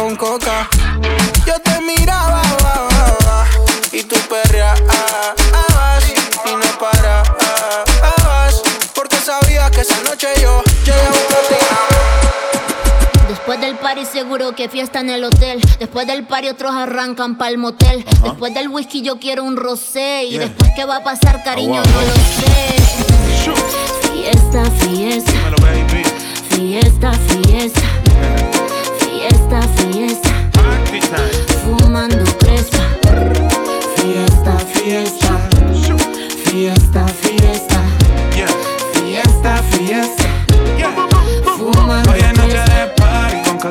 Con 0.00 0.16
coca. 0.16 0.66
Yo 1.46 1.60
te 1.60 1.78
miraba, 1.82 2.40
y 3.92 4.02
tú 4.02 4.16
perreabas 4.30 4.80
y 6.46 6.50
no 6.56 6.78
parabas. 6.78 8.62
Porque 8.94 9.16
sabía 9.16 9.70
que 9.70 9.82
esa 9.82 10.00
noche 10.02 10.28
yo 10.40 10.62
llegaba 10.84 11.10
Después 13.28 13.60
del 13.60 13.76
party 13.76 14.06
seguro 14.06 14.54
que 14.54 14.70
fiesta 14.70 15.00
en 15.00 15.10
el 15.10 15.22
hotel. 15.22 15.60
Después 15.78 16.06
del 16.06 16.26
party 16.26 16.48
otros 16.48 16.74
arrancan 16.74 17.36
pa'l 17.36 17.58
motel. 17.58 18.06
Después 18.22 18.54
del 18.54 18.68
whisky 18.68 19.02
yo 19.02 19.18
quiero 19.18 19.44
un 19.44 19.58
rosé. 19.58 20.24
Y 20.24 20.38
después 20.38 20.70
qué 20.74 20.86
va 20.86 20.96
a 20.96 21.04
pasar, 21.04 21.44
cariño, 21.44 21.82
no 21.82 22.00
lo 22.00 22.14
sé. 22.14 22.76
Fiesta, 24.14 24.64
fiesta. 24.80 25.32
Fiesta, 26.48 27.12
fiesta. 27.12 27.99
Fiesta, 29.30 29.60
fiesta. 29.76 31.18
Fumando 31.62 32.24
crespa. 32.38 32.78
Fiesta, 33.96 34.58
fiesta. 34.58 35.38
Fiesta, 36.44 37.06
fiesta. 37.06 37.19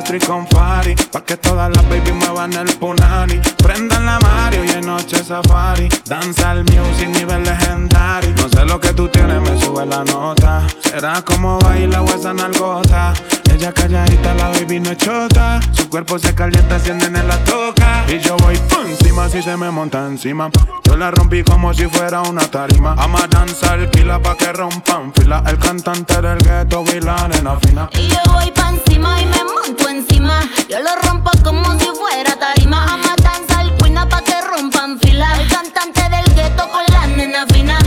Castro 0.00 0.16
y 0.16 0.20
con 0.20 0.46
Fari 0.48 0.94
Pa' 1.12 1.24
que 1.24 1.36
todas 1.36 1.70
las 1.74 1.88
baby 1.88 2.12
muevan 2.12 2.52
el 2.52 2.72
punani. 2.76 3.40
Prendan 3.62 4.06
la 4.06 4.18
Mario 4.20 4.64
y 4.64 4.68
es 4.68 4.86
noche 4.86 5.22
safari. 5.22 5.88
Danza 6.06 6.52
el 6.52 6.64
music 6.64 7.08
nivel 7.08 7.42
legendario. 7.42 8.30
No 8.36 8.48
sé 8.48 8.64
lo 8.64 8.80
que 8.80 8.92
tú 8.92 9.08
tienes, 9.08 9.40
me 9.40 9.60
sube 9.60 9.84
la 9.86 10.04
nota. 10.04 10.66
Será 10.82 11.22
como 11.22 11.58
baila 11.58 12.02
o 12.02 12.06
esa 12.06 12.32
nalgota. 12.32 13.12
Ella 13.52 13.72
calladita, 13.72 14.34
la 14.34 14.48
baby 14.48 14.80
no 14.80 14.90
es 14.90 14.98
chota. 14.98 15.60
Su 15.72 15.88
cuerpo 15.88 16.18
se 16.18 16.34
calienta, 16.34 16.76
encienden 16.76 17.16
en 17.16 17.28
la 17.28 17.36
toca. 17.44 18.04
Y 18.08 18.18
yo 18.20 18.36
voy 18.38 18.56
pum, 18.56 18.86
encima 18.86 19.28
si 19.28 19.42
se 19.42 19.56
me 19.56 19.70
monta 19.70 20.06
encima. 20.06 20.50
Yo 20.84 20.96
la 20.96 21.10
rompí 21.10 21.42
como 21.42 21.74
si 21.74 21.86
fuera 21.86 22.22
una 22.22 22.42
tarima. 22.42 22.94
Ama 22.96 23.26
danzar, 23.28 23.90
kila 23.90 24.20
pa' 24.20 24.36
que 24.36 24.52
rompan 24.52 25.12
fila. 25.12 25.42
El 25.46 25.58
cantante 25.58 26.20
del 26.22 26.38
ghetto 26.38 26.84
y 26.94 27.00
la 27.00 27.28
nena 27.28 27.56
fina. 27.60 27.90
Y 27.92 28.08
yo 28.08 28.18
voy 28.32 28.50
pa' 28.52 28.70
encima 28.70 29.20
y 29.20 29.26
me 29.26 29.44
monto 29.44 29.89
encima. 29.90 30.40
Yo 30.68 30.80
lo 30.80 30.94
rompo 31.02 31.30
como 31.42 31.78
si 31.78 31.86
fuera 31.86 32.36
tarima. 32.36 32.84
Ama 32.94 33.14
danza 33.22 33.62
el 33.62 33.72
cuina 33.74 34.08
pa' 34.08 34.22
que 34.22 34.40
rompan 34.40 34.98
fila. 35.00 35.28
El 35.40 35.48
cantante 35.48 36.02
del 36.08 36.34
gueto 36.34 36.68
con 36.70 36.84
la 36.92 37.06
nena 37.06 37.46
fina. 37.46 37.78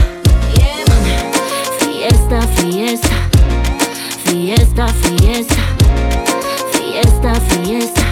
Fiesta, 1.80 2.40
fiesta. 2.56 3.16
Fiesta, 4.24 4.86
fiesta. 4.88 5.62
Fiesta, 6.72 7.34
fiesta. 7.48 8.03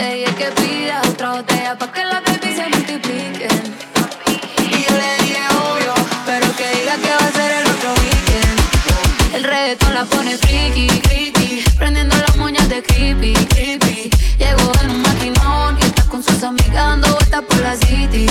Ella 0.00 0.32
que 0.36 0.46
pida 0.52 1.02
otra 1.08 1.32
botella 1.32 1.76
pa' 1.76 1.90
que 1.90 2.04
la 2.04 2.20
baby 2.20 2.54
se 2.54 2.68
multiplique. 2.68 3.48
Y 4.62 4.84
yo 4.84 4.92
le 4.96 5.24
dije 5.24 5.42
obvio, 5.58 5.92
pero 6.24 6.46
que 6.56 6.68
diga 6.70 6.94
que 7.02 7.10
va 7.10 7.28
a 7.28 7.32
ser 7.32 7.50
el 7.58 7.66
otro 7.66 7.90
weekend. 8.02 9.34
El 9.34 9.42
reggaetón 9.42 9.94
la 9.94 10.04
pone 10.04 10.38
friki, 10.38 10.88
friki, 10.88 11.64
prendiendo 11.76 12.16
las 12.16 12.36
moñas 12.36 12.68
de 12.68 12.80
creepy, 12.80 13.32
creepy. 13.46 14.08
Llegó 14.38 14.72
en 14.82 14.90
un 14.90 15.02
maquinón 15.02 15.76
y 15.80 15.86
está 15.86 16.04
con 16.04 16.22
sus 16.22 16.44
amigas 16.44 16.74
dando 16.74 17.08
vueltas 17.14 17.42
por 17.42 17.58
la 17.60 17.74
city. 17.74 18.26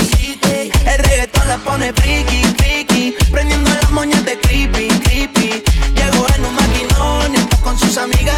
El 0.86 1.04
reggaetón 1.04 1.48
la 1.50 1.58
pone 1.58 1.92
friki, 1.94 2.44
friki 2.58 3.16
Prendiendo 3.30 3.70
las 3.70 3.92
moñas 3.92 4.24
de 4.24 4.40
creepy, 4.40 4.88
creepy 4.88 5.64
Llegó 5.96 6.26
en 6.36 6.46
un 6.46 6.56
maquinón 6.56 7.34
y 7.34 7.38
está 7.38 7.58
con 7.58 7.78
sus 7.78 7.98
amigas 7.98 8.36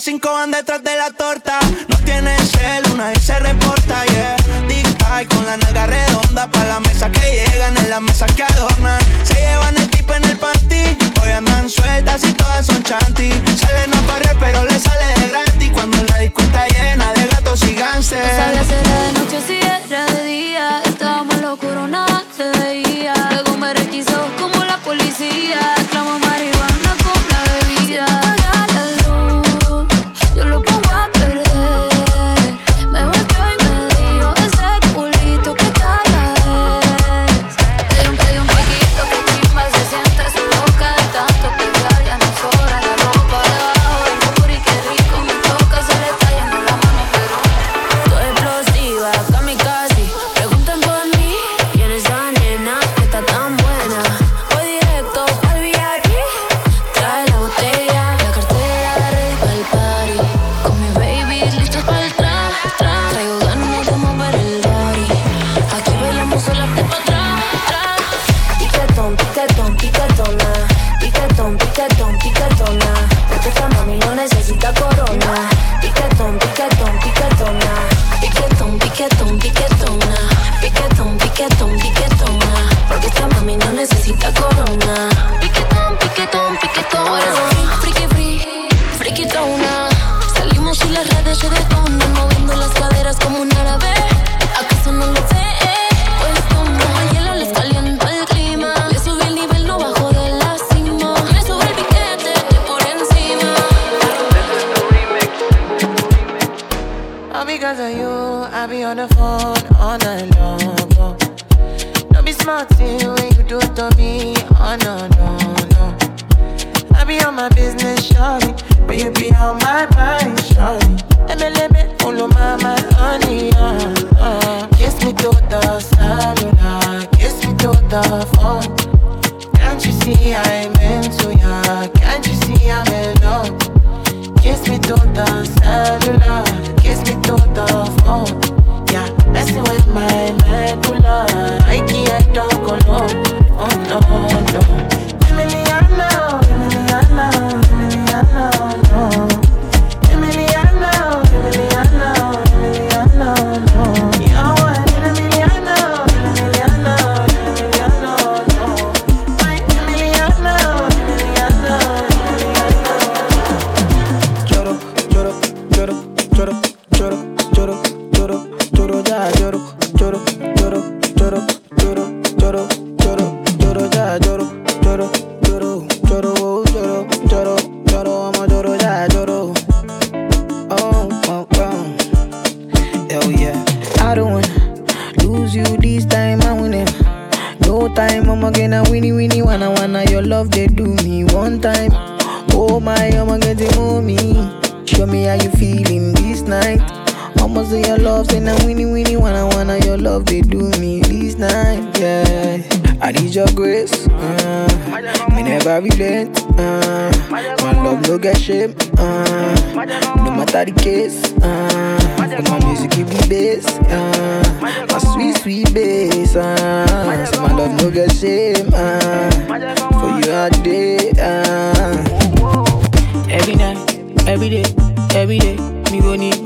cinco, 0.00 0.32
van 0.32 0.50
detrás 0.50 0.82
de 0.82 0.96
la 0.96 1.10
torta. 1.10 1.58
No 1.88 1.96
tiene 1.98 2.36
cel, 2.38 2.82
una 2.92 3.08
vez 3.08 3.22
se 3.22 3.38
reporta, 3.38 4.04
yeah. 4.06 4.36
Tic-tac 4.66 5.28
con 5.28 5.44
la 5.44 5.56
nalga 5.56 5.86
redonda 5.86 6.50
Pa' 6.50 6.64
la 6.64 6.80
mesa 6.80 7.10
que 7.10 7.20
llegan, 7.20 7.76
en 7.76 7.90
la 7.90 8.00
mesa 8.00 8.26
que 8.26 8.42
adornan. 8.42 9.00
Se 9.24 9.34
llevan 9.34 9.76
el 9.76 9.90
tipo 9.90 10.14
en 10.14 10.24
el 10.24 10.38
panty 10.38 10.96
Hoy 11.22 11.30
andan 11.30 11.68
sueltas 11.68 12.24
y 12.24 12.32
todas 12.32 12.66
son 12.66 12.82
chanty. 12.82 13.30
Salen 13.58 13.94
a 13.94 14.00
parir 14.06 14.36
pero 14.40 14.64
le 14.64 14.78
sale 14.78 15.20
de 15.20 15.28
gratis 15.28 15.70
Cuando 15.72 15.96
la 16.04 16.18
disco 16.18 16.42
llena 16.78 17.12
de 17.12 17.26
gatos 17.26 17.62
y 17.64 17.74
gánster 17.74 18.18
si 18.18 18.74
era 18.74 18.82
de 18.82 19.12
noche 19.18 19.36
o 19.36 19.59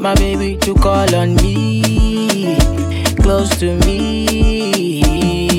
my 0.05 0.15
baby 0.17 0.55
to 0.59 0.75
call 0.75 1.15
on 1.15 1.35
me, 1.37 2.59
close 3.23 3.49
to 3.59 3.75
me, 3.87 5.01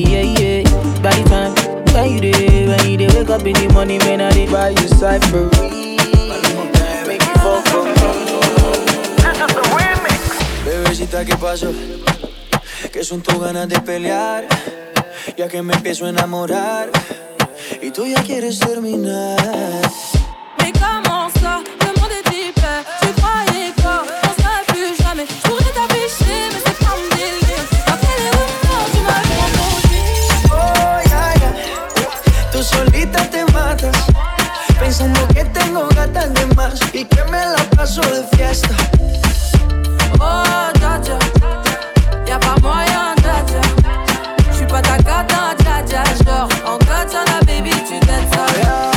yeah 0.06 0.22
yeah. 0.38 1.02
By 1.02 1.10
the 1.18 1.24
time 1.28 1.54
when 1.96 2.14
you 2.14 2.32
day, 2.32 2.68
when 2.68 2.88
you 2.88 2.96
day, 2.96 3.08
wake 3.08 3.32
up 3.32 3.42
in 3.42 3.54
the 3.54 3.74
morning, 3.74 3.98
man, 4.06 4.22
I 4.22 4.30
dey 4.34 4.46
buy 4.46 4.70
you 4.70 4.88
for 5.32 5.50
Bebecita, 10.64 11.26
¿qué 11.26 11.36
pasó? 11.38 11.74
Que 12.94 13.04
son 13.04 13.22
tus 13.24 13.40
ganas 13.42 13.68
de 13.68 13.80
pelear, 13.82 14.48
ya 15.36 15.48
que 15.48 15.64
me 15.64 15.74
empiezo 15.74 16.06
a 16.06 16.10
enamorar 16.10 16.92
y 17.82 17.90
tú 17.90 18.06
ya 18.06 18.22
quieres 18.22 18.60
terminar. 18.60 20.05
Tengo 35.66 35.88
gatas 35.90 36.34
de 36.34 36.46
más 36.56 36.80
y 36.94 37.06
que 37.06 37.24
me 37.26 37.40
la 37.40 37.64
paso 37.76 38.02
de 38.02 38.38
fiesta. 38.38 38.76
Oh, 40.20 40.44
dja 40.80 41.00
Y'a 42.28 42.40
pas 42.40 42.62
moyen, 42.62 43.16
dja 43.24 43.62
J'suis 44.52 44.68
pas 44.68 44.82
ta 44.82 44.98
gata, 44.98 45.56
dja 45.60 45.84
dja 45.84 46.04
Genre, 46.24 46.48
en 46.66 46.78
katana, 46.86 47.40
baby, 47.46 47.72
tu 47.88 48.00
t'aides 48.00 48.30
ça 48.32 48.92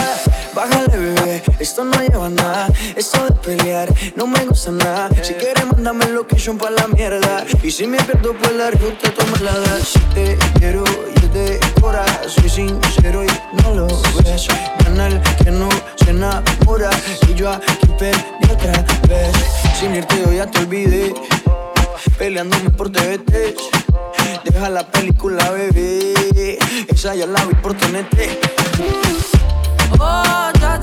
Bájale, 0.55 0.89
bebé, 0.89 1.43
esto 1.59 1.85
no 1.85 2.01
lleva 2.01 2.29
nada. 2.29 2.69
Esto 2.97 3.25
de 3.27 3.35
pelear 3.35 3.89
no 4.16 4.27
me 4.27 4.45
gusta 4.47 4.71
nada. 4.71 5.09
Si 5.23 5.35
quieres, 5.35 5.64
mándame 5.66 6.07
location 6.07 6.59
pa' 6.59 6.71
la 6.71 6.87
mierda. 6.89 7.45
Y 7.62 7.71
si 7.71 7.87
me 7.87 7.99
pierdo 7.99 8.33
por 8.35 8.53
la 8.53 8.71
ruta, 8.71 9.11
tú 9.16 9.25
me 9.33 9.45
la 9.45 9.59
das. 9.59 9.89
Si 9.93 10.01
te 10.14 10.37
quiero, 10.59 10.85
yo 10.85 11.31
te 11.31 11.61
cora. 11.81 12.05
Soy 12.27 12.49
sincero 12.49 13.25
y 13.25 13.62
no 13.62 13.75
lo 13.75 13.87
ves. 14.25 14.49
Canal 14.85 15.23
que 15.45 15.51
no 15.51 15.69
se 16.09 16.11
enamora. 16.11 16.91
Y 17.29 17.35
yo 17.35 17.51
aquí 17.53 17.87
perdí 17.99 18.51
otra 18.51 18.73
vez. 19.09 19.33
Sin 19.79 19.95
irte, 19.95 20.21
yo 20.25 20.33
ya 20.33 20.47
te 20.47 20.59
olvidé. 20.61 21.15
Peleándome 22.17 22.71
por 22.71 22.91
TVT. 22.91 23.55
Deja 24.45 24.69
la 24.71 24.85
película, 24.85 25.51
bebé. 25.51 26.59
Esa 26.89 27.15
ya 27.15 27.27
la 27.27 27.45
vi 27.45 27.55
por 27.55 27.75
TNT. 27.75 28.17
Oh, 30.01 30.51
dja 30.55 30.81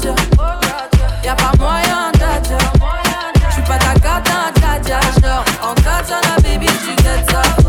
Y'a 1.23 1.35
pas 1.35 1.57
moyen, 1.57 2.11
dja 2.13 2.39
dja 2.41 2.57
J'suis 3.49 3.63
pas 3.63 3.79
ta 3.79 3.93
dja 3.95 4.79
dja 4.83 4.99
Genre, 5.21 5.43
en 5.63 5.75
katana, 5.81 6.35
baby, 6.43 6.67
tu 6.67 6.95
t'aides 7.01 7.25
ça 7.31 7.64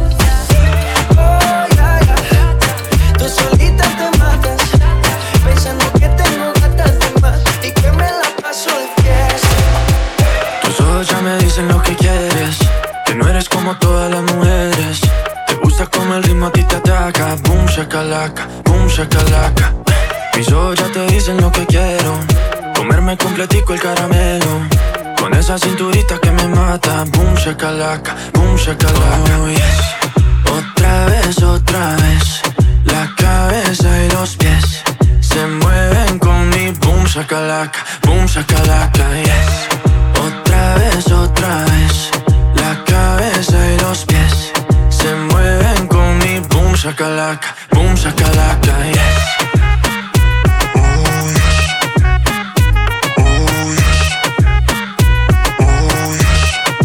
como 16.47 16.49
a 16.49 16.53
ti 16.53 16.63
te 16.65 16.77
ataca. 16.77 17.37
Boom, 17.43 17.67
shakalaka, 17.67 18.47
boom, 18.65 18.89
shakalaka. 18.89 19.73
Mis 20.37 20.51
ojos 20.53 20.79
ya 20.79 20.87
te 20.93 21.07
dicen 21.07 21.41
lo 21.41 21.51
que 21.51 21.67
quiero. 21.67 22.19
Comerme 22.75 23.17
completico 23.17 23.73
el 23.75 23.81
caramelo. 23.81 24.63
Con 25.19 25.35
esa 25.35 25.59
cinturita 25.59 26.19
que 26.19 26.31
me 26.31 26.47
mata. 26.49 27.05
Boom, 27.05 27.35
shakalaka, 27.35 28.15
boom, 28.35 28.57
shakalaka. 28.57 29.39
Oh, 29.43 29.49
yes. 29.49 29.79
Otra 30.59 31.07
vez, 31.07 31.43
otra 31.43 31.97
vez. 31.97 32.43
La 32.85 33.11
cabeza 33.17 33.89
y 34.05 34.11
los 34.11 34.37
pies 34.37 34.83
se 35.21 35.47
mueven 35.47 36.19
con 36.19 36.49
mi 36.51 36.71
boom, 36.71 37.05
shakalaka, 37.05 37.79
boom, 38.05 38.27
shakalaka, 38.27 39.05
yes. 39.23 39.86
Mi 46.87 46.93
boom, 46.93 46.95
shakalaka, 46.95 47.49
boom, 47.73 47.97
shakalaka, 47.97 48.75
yes. 48.95 49.17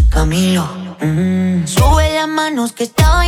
Camilo. 0.09 0.67
Sube 1.65 2.13
las 2.15 2.27
manos 2.27 2.71
que 2.73 2.83
esta 2.85 3.20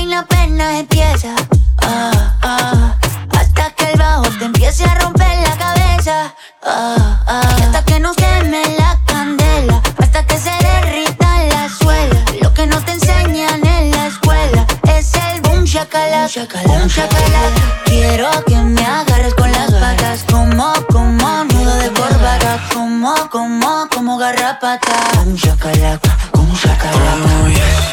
shakalaka. 16.96 17.64
Quiero 17.86 18.30
que 18.46 18.58
me 18.58 18.86
agarres 18.86 19.34
con 19.34 19.52
las 19.52 19.72
patas. 19.72 20.24
Como, 20.32 20.74
como 20.92 21.44
nudo 21.46 21.76
de 21.78 21.90
corbata. 21.92 22.60
Como, 22.74 23.14
como, 23.30 23.88
como 23.94 24.18
garrapata. 24.18 24.94
Boom 25.16 25.36
shakalaka. 25.36 26.18
Boom 26.34 26.54
shakalaka. 26.54 27.30
Oh, 27.44 27.48
yes. 27.48 27.84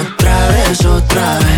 Otra 0.00 0.48
vez, 0.48 0.84
otra 0.84 1.38
vez. 1.38 1.55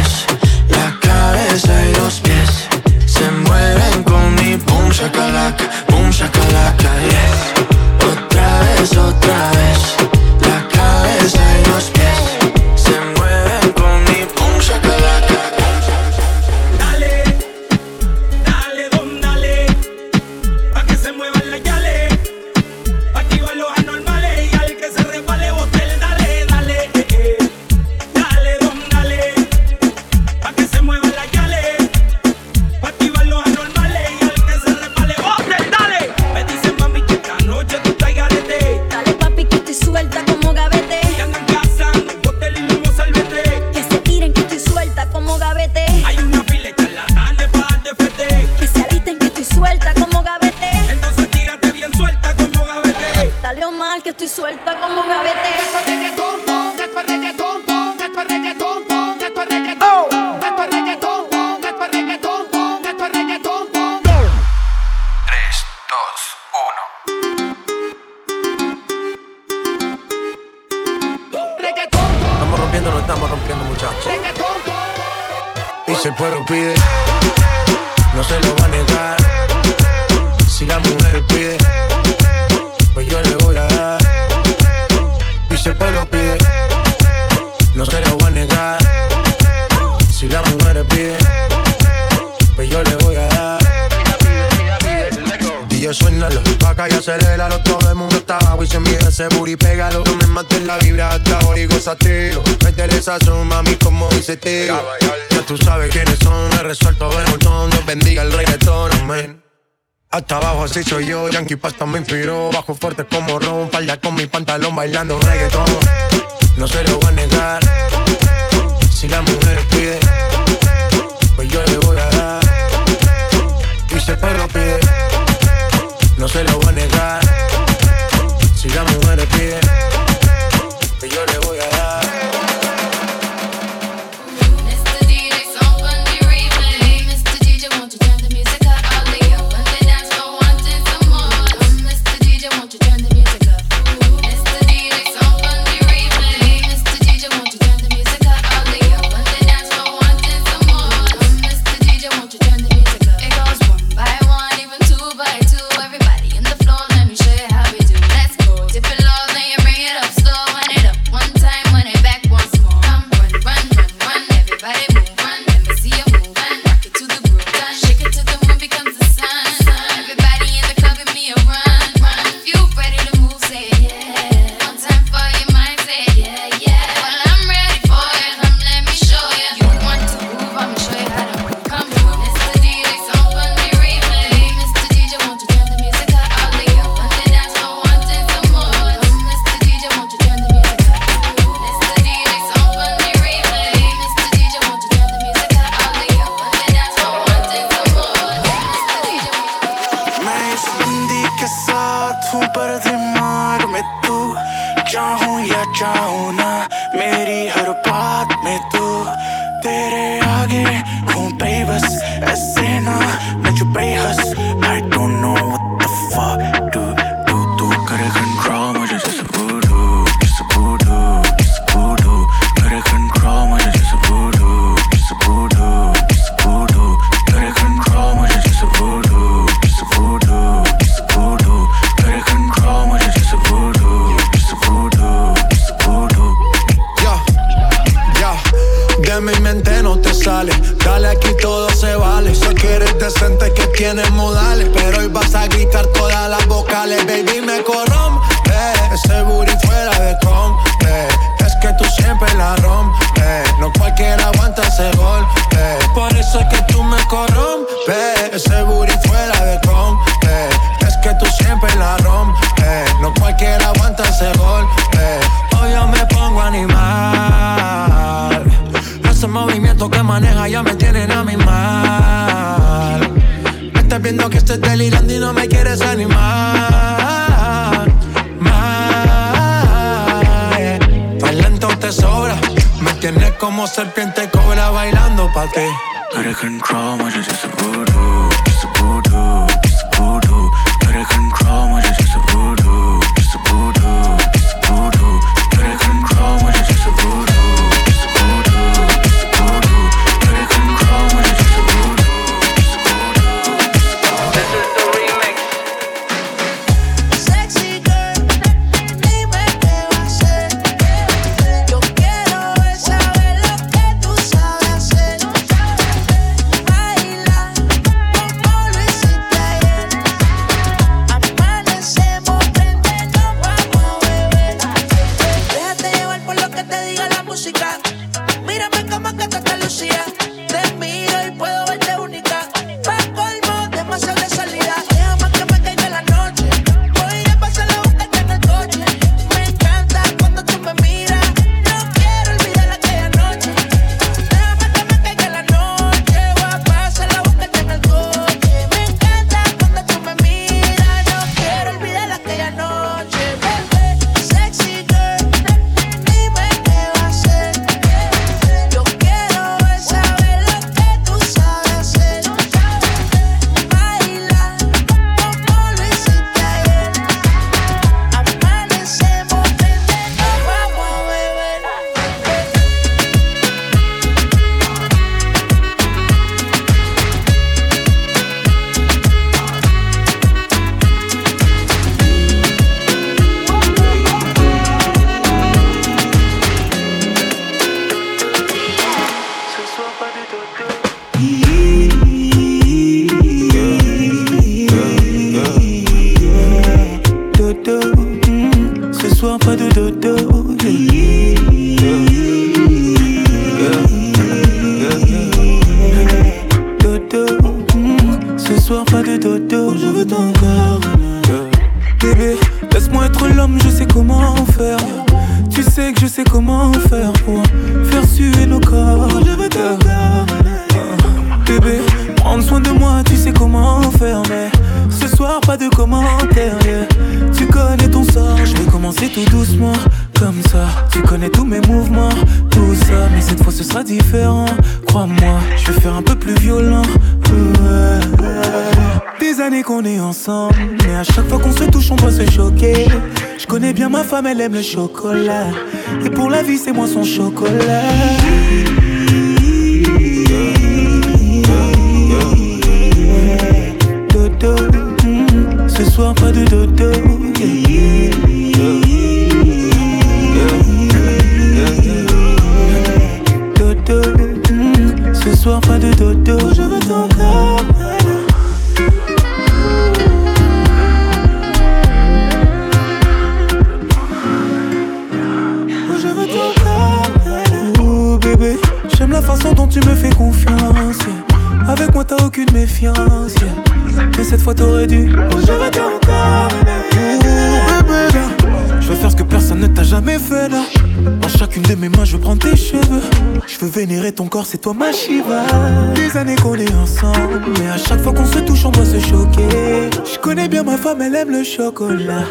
chocolat. 501.49 502.27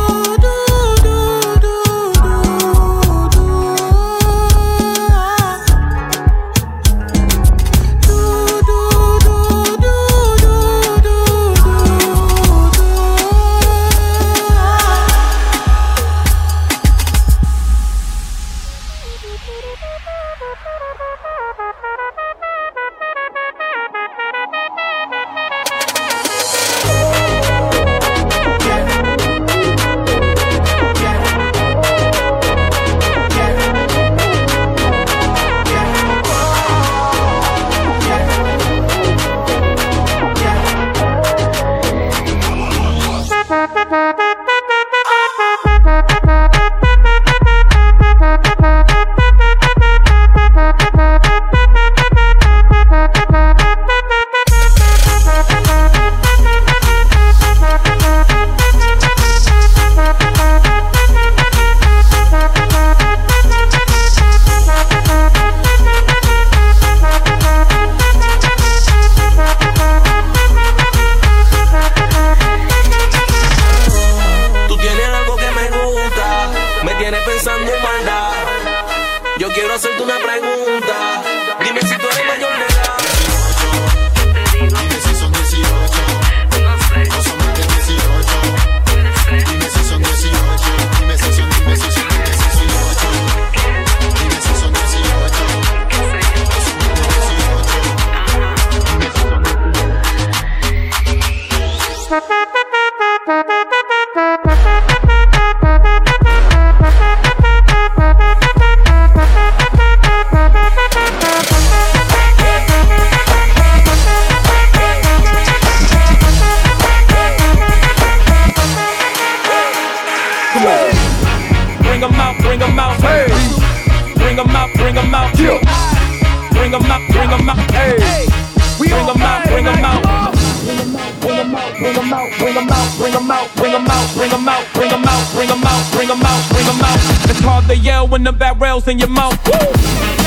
them 132.01 132.13
out, 132.13 132.31
bring 132.39 132.55
them 132.55 132.69
out, 132.69 132.97
bring 132.97 133.13
them 133.13 133.31
out, 133.31 133.55
bring 133.55 133.71
them 133.71 133.87
out, 133.87 134.13
bring 134.13 134.31
them 134.31 134.47
out, 134.47 134.65
bring 134.73 134.89
them 134.89 135.05
out, 135.05 135.33
bring 135.33 135.47
them 135.47 135.63
out, 135.63 135.91
bring 135.93 136.07
them 136.07 136.21
out, 136.21 136.49
bring 136.49 136.65
them 136.65 136.81
out. 136.81 136.99
It's 137.29 137.39
hard 137.39 137.65
to 137.65 137.77
yell 137.77 138.07
when 138.07 138.23
the 138.23 138.31
bat 138.31 138.59
rails 138.59 138.87
in 138.87 138.99
your 138.99 139.09
mouth. 139.09 139.37
Woo! 139.45 140.20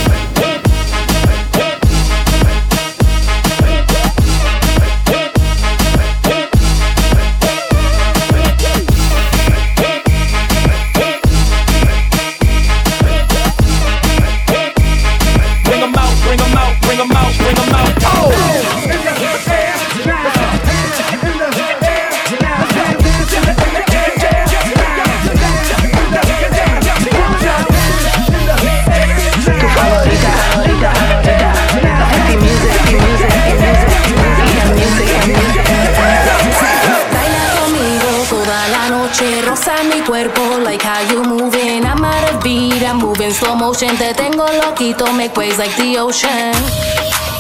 potion. 43.74 43.96
Te 43.96 44.14
tengo 44.14 44.46
loquito, 44.46 45.12
make 45.12 45.36
waves 45.36 45.58
like 45.58 45.74
the 45.76 45.98
ocean. 45.98 46.52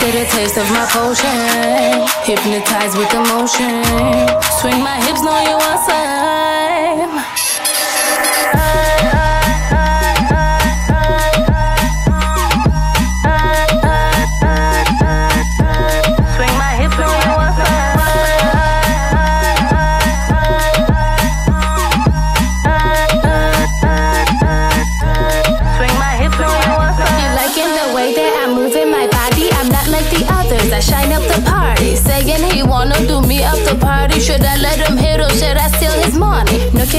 Get 0.00 0.14
a 0.14 0.24
taste 0.30 0.56
of 0.56 0.68
my 0.70 0.86
potion. 0.90 2.06
Hypnotized 2.24 2.96
with 2.98 3.12
emotion. 3.14 3.84
Swing 4.60 4.82
my 4.82 4.96
hips, 5.06 5.22
know 5.22 5.38
you 5.40 5.56
want 5.56 5.80
some. 5.86 7.43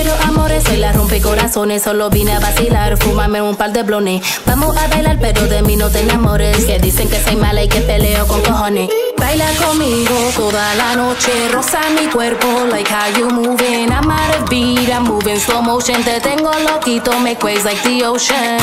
varios 0.06 0.26
amores, 0.26 0.64
soy 0.64 0.78
la 0.78 0.91
rompe 0.91 1.22
corazones. 1.22 1.84
Solo 1.84 2.10
vine 2.10 2.34
a 2.34 2.39
vacilar, 2.39 2.97
fumame 2.97 3.41
un 3.41 3.56
par 3.56 3.72
de 3.74 3.84
blones. 3.84 4.22
Vamos 4.45 4.78
a 4.78 4.88
bailar, 4.88 5.18
pero 5.20 5.47
de 5.47 5.62
mí 5.62 5.76
no 5.76 5.89
te 5.89 6.01
enamores. 6.01 6.66
Que 6.66 6.80
dicen 6.80 7.10
que 7.10 7.22
soy 7.22 7.36
mala 7.36 7.64
y 7.64 7.68
que 7.68 7.82
peleo 7.82 8.28
con 8.28 8.41
cojones. 8.41 8.89
Baila 9.18 9.47
conmigo 9.66 10.16
toda 10.36 10.76
la 10.76 10.95
noche, 10.95 11.32
rosa 11.51 11.80
mi 11.99 12.08
cuerpo, 12.08 12.47
like 12.70 12.89
how 12.89 13.10
you 13.18 13.30
moving. 13.30 13.91
I'm 13.91 14.10
out 14.10 14.36
of 14.36 14.49
beat, 14.49 14.89
I'm 14.89 15.03
moving 15.03 15.39
slow 15.39 15.62
motion. 15.62 16.03
Te 16.03 16.20
tengo 16.20 16.51
loquito, 16.53 17.20
make 17.20 17.43
waves 17.43 17.66
like 17.66 17.82
the 17.84 18.06
ocean. 18.06 18.60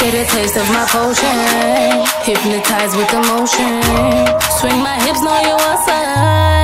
Get 0.00 0.14
a 0.14 0.24
taste 0.24 0.56
of 0.56 0.68
my 0.70 0.86
potion, 0.86 2.04
hypnotized 2.24 2.96
with 2.96 3.12
emotion. 3.12 3.82
Swing 4.58 4.78
my 4.82 4.98
hips, 5.04 5.22
know 5.22 5.40
you 5.40 5.56
want 5.56 5.80
some. 5.86 6.57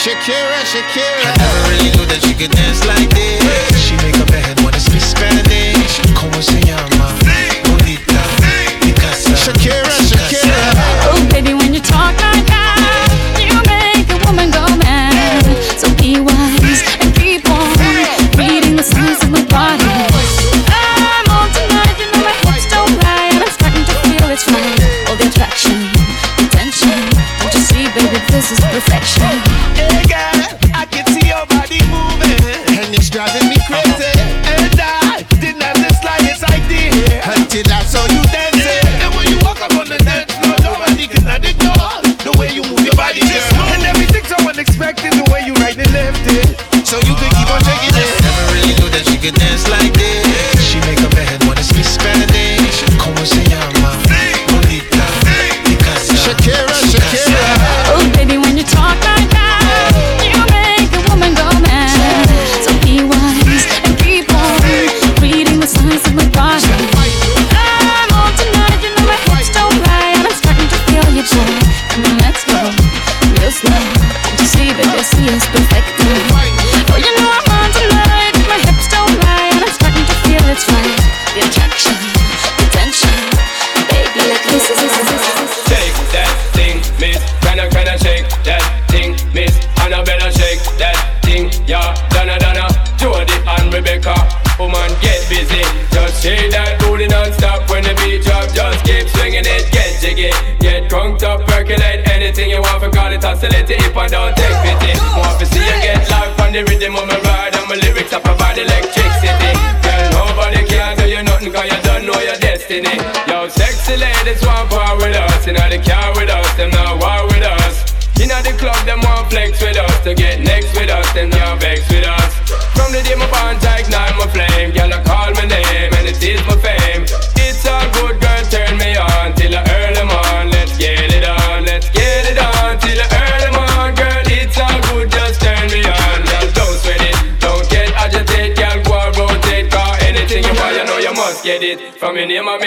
Shakira, 0.00 0.64
Shakira. 0.64 1.28
I 1.28 1.36
never 1.36 1.68
really 1.68 1.90
knew 1.94 2.06
that 2.06 2.22
she 2.24 2.32
could 2.32 2.50
dance 2.52 2.86
like 2.86 3.10
this. 3.10 3.76
She 3.84 3.96
make 3.96 4.16
a 4.16 4.24
bad 4.32 4.58
wanna 4.62 4.80
speak 4.80 5.02
Spanish. 5.02 6.00
Como 6.14 6.40
se 6.40 6.58
llama? 6.62 6.89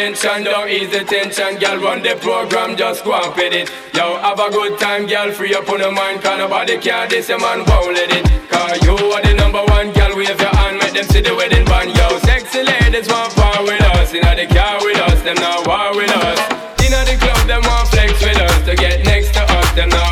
tension, 0.04 0.44
don't 0.44 0.70
ease 0.70 0.92
the 0.92 1.04
tension, 1.06 1.56
girl. 1.60 1.80
Run 1.80 2.04
the 2.04 2.16
program, 2.20 2.76
just 2.76 3.06
go 3.06 3.14
and 3.16 3.34
fit 3.36 3.54
it. 3.54 3.72
Yo, 3.96 4.20
have 4.20 4.38
a 4.38 4.50
good 4.52 4.78
time, 4.78 5.08
girl. 5.08 5.32
Free 5.32 5.56
up 5.56 5.70
on 5.70 5.80
your 5.80 5.94
mind, 5.94 6.22
can 6.22 6.40
nobody 6.40 6.78
care. 6.78 7.08
This 7.08 7.30
a 7.30 7.38
man 7.38 7.64
won't 7.64 7.96
let 7.96 8.12
it. 8.12 8.26
Cause 8.52 8.84
you 8.84 8.96
are 9.16 9.24
the 9.24 9.34
number 9.34 9.64
one, 9.72 9.94
girl. 9.94 10.12
Wave 10.18 10.42
your 10.46 10.56
hand, 10.60 10.76
make 10.80 10.92
them 10.92 11.06
see 11.06 11.22
the 11.22 11.34
wedding 11.34 11.64
band. 11.64 11.96
Yo, 11.96 12.20
sexy 12.28 12.64
ladies 12.64 13.08
want 13.08 13.32
part 13.36 13.64
with 13.64 13.82
us. 13.96 14.14
Inna 14.14 14.36
the 14.36 14.48
car 14.54 14.76
with 14.84 15.00
us, 15.08 15.22
them 15.24 15.40
not 15.40 15.66
war 15.68 15.96
with 15.96 16.12
us. 16.12 16.40
Inna 16.84 17.00
the 17.08 17.16
club, 17.24 17.48
them 17.48 17.64
want 17.64 17.88
flex 17.88 18.12
with 18.20 18.42
us. 18.44 18.60
To 18.68 18.76
get 18.76 19.06
next 19.06 19.32
to 19.36 19.42
us, 19.42 19.72
them 19.72 19.88
not 19.88 20.03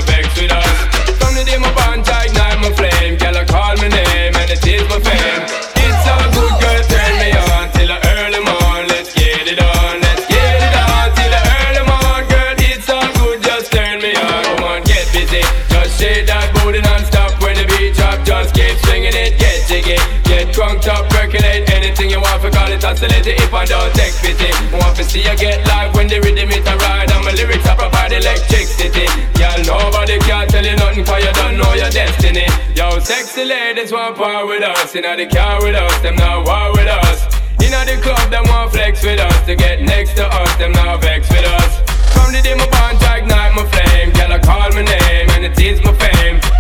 oscillate 23.02 23.34
if 23.42 23.54
I 23.54 23.66
don't 23.66 23.94
take 23.96 24.14
pity 24.22 24.52
Want 24.72 24.96
to 24.98 25.04
see 25.04 25.26
you 25.26 25.36
get 25.36 25.66
live 25.68 25.96
when 25.96 26.08
the 26.08 26.22
rhythm 26.22 26.50
hit 26.50 26.68
a 26.68 26.76
ride. 26.78 27.10
And 27.10 27.26
my 27.26 27.32
lyrics 27.32 27.66
are 27.68 27.76
provide 27.76 28.14
electricity. 28.14 29.10
Y'all 29.42 29.58
nobody 29.66 30.20
can 30.20 30.48
tell 30.48 30.64
you 30.64 30.76
nothing 30.76 31.06
for 31.06 31.18
you 31.18 31.34
don't 31.34 31.58
know 31.58 31.74
your 31.74 31.90
destiny. 31.90 32.46
Yo, 32.76 33.00
sexy 33.00 33.46
ladies 33.46 33.92
want 33.92 34.18
part 34.18 34.48
with 34.48 34.64
us. 34.64 34.96
Inna 34.96 35.18
you 35.18 35.18
know, 35.18 35.24
the 35.26 35.36
car 35.36 35.62
with 35.62 35.76
us, 35.76 36.00
them 36.02 36.16
not 36.16 36.46
war 36.46 36.72
with 36.74 36.88
us. 36.88 37.26
Inna 37.58 37.66
you 37.66 37.70
know, 37.72 37.86
the 37.86 37.96
club, 38.02 38.30
them 38.30 38.46
want 38.48 38.72
flex 38.72 39.04
with 39.04 39.20
us. 39.20 39.46
To 39.46 39.56
get 39.56 39.82
next 39.82 40.14
to 40.16 40.26
us, 40.26 40.56
them 40.58 40.72
not 40.74 41.02
vex 41.02 41.30
with 41.30 41.46
us. 41.46 41.82
From 42.14 42.34
the 42.34 42.42
day 42.42 42.54
my 42.54 42.70
bond, 42.70 43.02
ignite 43.02 43.54
my 43.58 43.66
flame. 43.66 44.14
Girl, 44.14 44.32
I 44.32 44.40
call 44.40 44.70
my 44.72 44.84
name 44.84 45.30
and 45.34 45.46
it 45.46 45.58
is 45.60 45.82
my 45.82 45.94
fame. 45.98 46.51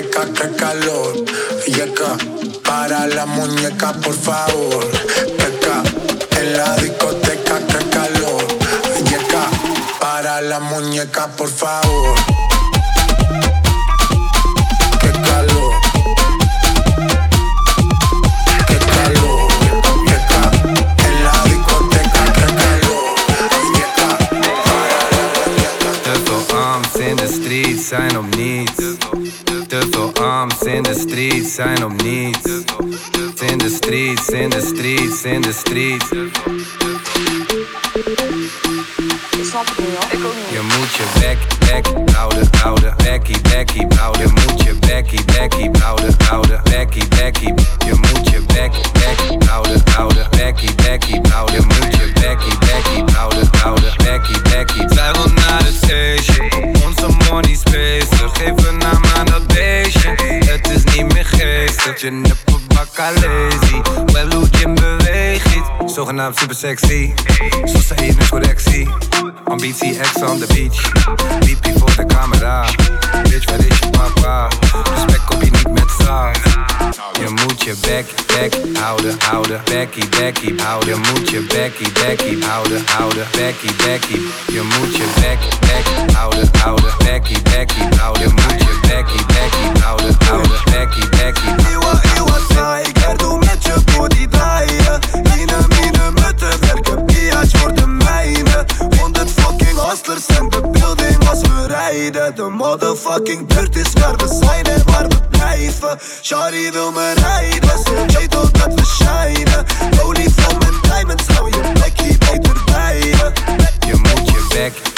Discoteca, 0.00 0.32
qué 0.32 0.56
calor. 0.56 1.24
Yeca, 1.66 2.16
para 2.64 3.06
la 3.06 3.26
muñeca, 3.26 3.92
por 3.92 4.14
favor. 4.14 4.86
Qué 5.38 5.58
ca. 5.60 5.82
En 6.40 6.56
la 6.56 6.76
discoteca, 6.76 7.58
qué 7.66 7.90
calor. 7.90 8.46
Yeca, 9.04 9.44
para 10.00 10.40
la 10.40 10.60
muñeca, 10.60 11.26
por 11.36 11.48
favor. 11.48 12.14
Qué 15.00 15.12
calor. 15.12 15.74
Qué 18.66 18.78
calor. 18.78 19.48
Yeca, 20.06 20.42
en 21.06 21.24
la 21.24 21.42
discoteca, 21.44 22.24
qué 22.34 22.46
calor. 22.62 23.14
Te 26.04 26.12
veel 26.24 26.58
arms 26.58 26.94
in 26.96 27.16
de 27.16 27.26
street 27.26 27.80
zijn 27.80 28.18
om 28.18 28.28
niets. 28.28 28.72
Te 28.74 28.82
veel 28.82 28.87
arms 30.28 30.62
in 30.62 30.82
de 30.82 30.94
street 30.94 31.46
zijn 31.46 31.84
om 31.84 31.96
niets. 31.96 32.48
In 33.40 33.58
de 33.58 33.68
streets, 33.68 34.28
in 34.28 34.50
de 34.50 34.60
streets, 34.60 35.22
in 35.22 35.40
de 35.40 35.52
streets. 35.52 36.08
Je 40.50 40.60
moet 40.62 40.94
je 40.94 41.04
bek, 41.20 41.38
bek 41.58 42.12
houden, 42.12 42.48
houden. 42.60 42.94
Bekkie, 42.96 43.40
bekkie 43.40 43.86
houden. 43.96 44.20
Je 44.20 44.28
moet 44.28 44.62
je 44.62 44.74
bekkie, 44.74 45.24
bekkie 45.24 45.70
houden, 45.80 46.16
houden. 46.24 46.60
Bekkie, 46.62 47.08
bekkie. 47.08 47.54
Je 47.86 47.94
moet 47.94 48.30
je 48.30 48.42
bek, 48.46 48.72
bek 48.92 49.44
houden, 49.48 49.82
houden. 49.94 50.30
Bekkie, 50.30 50.74
bekkie 50.74 51.20
houden. 51.30 51.54
Je 51.54 51.62
moet 51.62 51.96
je 51.96 52.12
bekkie, 52.20 52.58
bekkie 52.58 53.14
houden, 53.14 53.48
houden. 53.62 53.92
Bekkie, 53.96 54.42
bekkie. 54.42 54.88
Zij 54.88 55.12
wil 55.12 55.32
naar 55.34 55.64
het 55.64 55.76
feestje. 55.86 56.67
Aan 57.30 59.24
dat. 59.24 59.42
Het 60.46 60.70
is 60.70 60.84
niet 60.96 61.12
meer 61.12 61.17
geestig. 61.28 62.00
Je 62.00 62.10
nippe 62.10 62.58
bakka 62.66 63.10
lazy. 63.12 63.80
Hoe 64.30 64.46
je 64.50 64.72
beweegt. 64.72 65.46
Zogenaamd 65.86 66.38
super 66.38 66.56
sexy. 66.56 67.12
Zo 67.64 67.78
zei 67.78 68.06
je 68.06 68.14
met 68.16 68.28
correctie. 68.28 68.88
Ambitie 69.44 69.98
ex 69.98 70.22
on 70.22 70.38
the 70.38 70.46
beach. 70.46 70.92
Liepie 71.40 71.72
voor 71.78 71.96
de 71.96 72.06
camera. 72.06 72.66
Bitch, 73.22 73.50
waar 73.50 73.58
is 73.58 73.78
je 73.78 73.90
papa? 73.90 74.48
Respect 74.94 75.34
op 75.34 75.42
je 75.42 75.50
niet 75.50 75.70
met 75.70 75.90
saus. 75.98 76.38
Je 77.20 77.28
moet 77.28 77.62
je 77.62 77.74
bek, 77.80 78.06
bek 78.26 78.78
houden, 78.78 79.16
houden. 79.24 79.60
Bekkie, 79.64 80.08
bekkie 80.08 80.62
houden. 80.62 80.88
Je 80.88 80.96
moet 80.96 81.30
je 81.30 81.40
bekkie, 81.40 81.92
bekkie 81.92 82.44
houden, 82.44 82.82
houden. 82.86 83.26
Bekkie, 83.32 83.74
bekkie. 83.76 84.20
Je 84.46 84.62
moet 84.62 84.96
je 84.96 85.06
bek, 85.20 85.38
bek 85.60 86.14
houden, 86.16 86.50
houden. 86.58 86.92
Bekkie, 86.98 87.42
bekkie 87.42 87.98
houden. 87.98 88.22
Je 88.22 88.28
moet 88.28 88.60
je 88.60 88.78
houden, 89.80 90.16
houden. 90.24 91.17
Jackie. 91.18 91.50
Miła, 91.64 91.92
miła, 92.14 92.38
sajger, 92.54 93.16
dume 93.18 93.54
që 93.64 93.74
po 93.92 94.08
fucking 99.28 99.76
hustlers 99.76 100.28
in 100.38 100.48
the 100.50 100.60
building 100.72 101.20
as 101.28 101.42
më 101.44 101.68
rejde 101.72 102.24
The 102.36 102.48
motherfucking 102.48 103.48
Shari 106.28 106.66
dhe 106.74 106.82
më 106.92 107.04
rejde, 107.18 107.76
se 107.84 108.02
qëjto 108.12 108.42
të 108.58 108.68
të 108.74 108.84
shajnë 108.90 109.62
Holy 110.02 110.28
foam 110.36 110.60
and 110.68 110.82
diamonds, 110.84 111.26
how 111.32 111.46
you 111.46 111.62
make 111.80 112.04
it, 112.04 112.20
they 112.20 113.67
Bekkie 114.48 114.88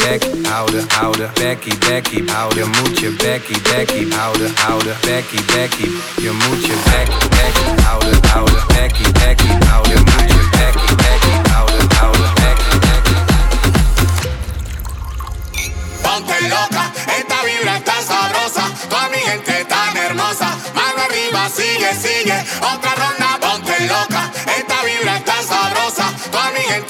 houden. 2.31 2.55
Je 2.55 2.65
moet 2.65 2.99
je 2.99 3.11
bekkie, 3.11 3.61
bekkie 3.61 4.15
houden, 4.15 4.53
houden. 4.57 4.97
Bekkie, 5.01 5.45
bekkie. 5.45 5.99
Je 6.17 6.31
moet 6.31 6.67
je 6.67 6.75
bek, 6.85 7.09
bek 7.31 7.83
houden, 7.85 8.19
houden. 8.29 8.63
Bekkie, 8.67 9.13
bekkie 9.13 9.57
houden. 9.67 9.93
Je 9.93 9.99
moet 9.99 10.31
je 10.31 10.49
bekkie, 10.51 10.97
bekkie 10.97 11.53
houden, 11.53 11.89
houden. 11.99 12.35
Bekkie, 12.35 12.79
bekkie. 12.79 13.19
Ponte 16.03 16.49
loca, 16.49 16.85
esta 17.17 17.37
vibra 17.45 17.77
está 17.77 17.97
sabrosa, 18.09 18.65
toda 18.89 19.09
mi 19.13 19.21
gente 19.29 19.65
tan 19.69 19.97
hermosa, 19.97 20.49
mano 20.75 21.01
arriba, 21.07 21.43
sigue, 21.57 21.91
sigue, 22.03 22.39
otra 22.73 22.93
ronda, 23.01 23.31
ponte 23.41 23.77
loca, 23.93 24.23
esta 24.57 24.79
vibra 24.87 25.17
está 25.17 25.37
sabrosa, 25.51 26.07
toda 26.31 26.51
mi 26.55 26.63
gente 26.73 26.90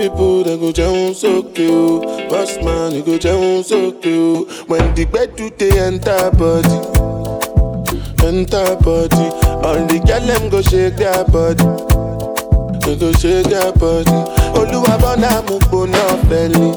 People 0.00 0.42
they 0.44 0.56
go 0.56 0.72
sound 0.72 1.14
so 1.16 1.42
cute. 1.42 2.02
Boss 2.30 2.56
man, 2.64 2.92
you 2.92 3.02
go 3.02 3.18
sound 3.18 3.66
so 3.66 3.92
cute. 3.92 4.48
When 4.68 4.94
the 4.94 5.04
bed 5.04 5.36
do 5.36 5.50
they 5.50 5.78
enter 5.78 6.30
body, 6.40 6.78
enter 8.26 8.76
body. 8.80 9.26
All 9.60 9.76
the 9.86 10.00
girl 10.06 10.20
them 10.26 10.48
go 10.48 10.62
shake 10.62 10.96
their 10.96 11.24
body. 11.24 11.64
They 12.86 12.96
go 12.96 13.12
shake 13.12 13.46
their 13.52 13.72
body. 13.72 14.10
Oluwabona 14.56 15.42
mo 15.48 15.58
gbona 15.68 16.02
fẹli. 16.28 16.70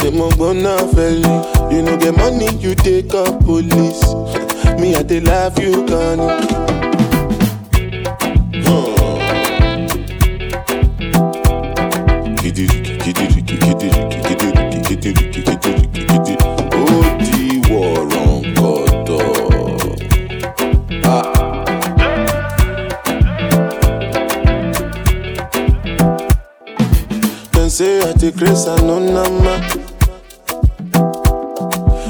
Say 0.00 0.10
mo 0.10 0.28
gbona 0.30 0.76
fẹli. 0.94 1.72
You 1.72 1.82
no 1.82 1.96
get 1.96 2.16
money, 2.16 2.46
you 2.58 2.74
take 2.76 3.12
up 3.14 3.40
police. 3.44 4.02
Me 4.78 4.94
I 4.94 5.02
dey 5.02 5.20
love 5.20 5.58
you, 5.58 5.84
Connie. 5.86 6.81
Grace 28.42 28.66
and 28.66 28.86
no 28.88 28.98
nama. 28.98 29.54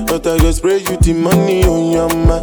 But 0.06 0.26
I 0.26 0.38
go 0.38 0.50
spray 0.50 0.78
you 0.78 0.96
the 0.96 1.12
money 1.12 1.62
on 1.64 1.92
your 1.92 2.08
ma. 2.26 2.38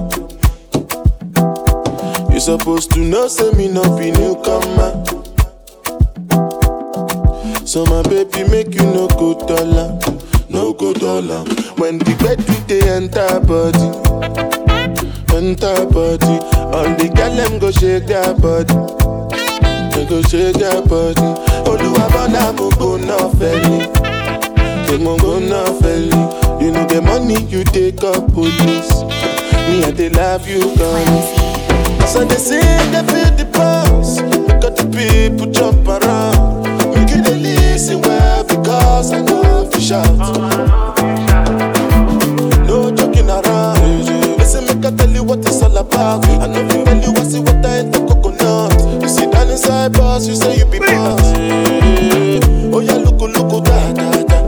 You 2.32 2.40
supposed 2.40 2.92
to 2.92 3.00
know, 3.00 3.28
say 3.28 3.52
me 3.54 3.68
no 3.68 3.82
be 3.98 4.12
newcomer. 4.12 4.94
So 7.66 7.84
my 7.86 8.04
baby 8.04 8.44
make 8.50 8.76
you 8.76 8.86
no 8.86 9.08
go 9.08 9.34
dollar, 9.48 9.98
no 10.50 10.74
go 10.74 10.94
dollar. 10.94 11.44
When 11.78 11.98
the 11.98 12.14
bed 12.22 12.46
do 12.46 12.54
they 12.70 12.88
enter 12.90 13.40
body, 13.42 13.90
enter 15.36 15.86
body. 15.90 16.38
All 16.76 16.90
the 16.96 17.10
girl 17.16 17.36
them 17.36 17.58
go 17.58 17.72
shake 17.72 18.06
their 18.06 18.34
body, 18.36 18.74
tó 20.10 20.16
ṣe 20.30 20.44
jẹ́ 20.60 20.82
bọ́dí 20.90 21.28
olúwa 21.70 22.06
mo 22.58 22.68
mo 25.04 25.14
you 26.62 26.72
know 26.74 26.86
the 26.92 27.00
money 27.02 27.38
you 27.54 27.64
police 28.36 28.94
me 29.68 29.76
love 30.20 30.48
you 30.50 30.62
feel 33.12 33.32
the 33.40 33.46
pulse 33.56 34.14
got 34.62 34.74
the 34.80 34.86
people 34.96 35.48
jump 35.58 35.88
around. 35.88 36.64
Make 36.96 37.12
you 37.16 37.22
dey 37.28 37.38
well 38.06 38.44
because 38.44 39.14
i 39.14 39.22
no 39.22 39.70
fit 39.72 39.82
shout. 39.88 40.18
no 42.68 42.90
joking 42.98 43.30
around. 43.30 43.80
Listen 44.40 44.66
make 44.68 44.84
i 44.86 44.92
tell 44.98 45.10
you 45.18 45.24
what 45.24 45.40
it's 45.40 45.62
all 45.62 45.78
about. 45.78 46.26
I 46.28 46.48
know 46.48 46.64
fit 46.68 46.84
tell 46.84 47.02
you 47.06 47.12
what's 47.14 47.34
it 47.36 47.42
what 47.42 47.64
i 47.66 47.89
boss, 50.20 50.28
you 50.28 50.36
say 50.36 50.58
you 50.58 50.66
be 50.66 50.80
boss. 50.80 51.34
Oh 52.74 52.80
yeah, 52.80 52.94
look, 52.94 53.22
look, 53.22 53.66
da 53.66 53.94
da 53.94 54.24
da. 54.24 54.40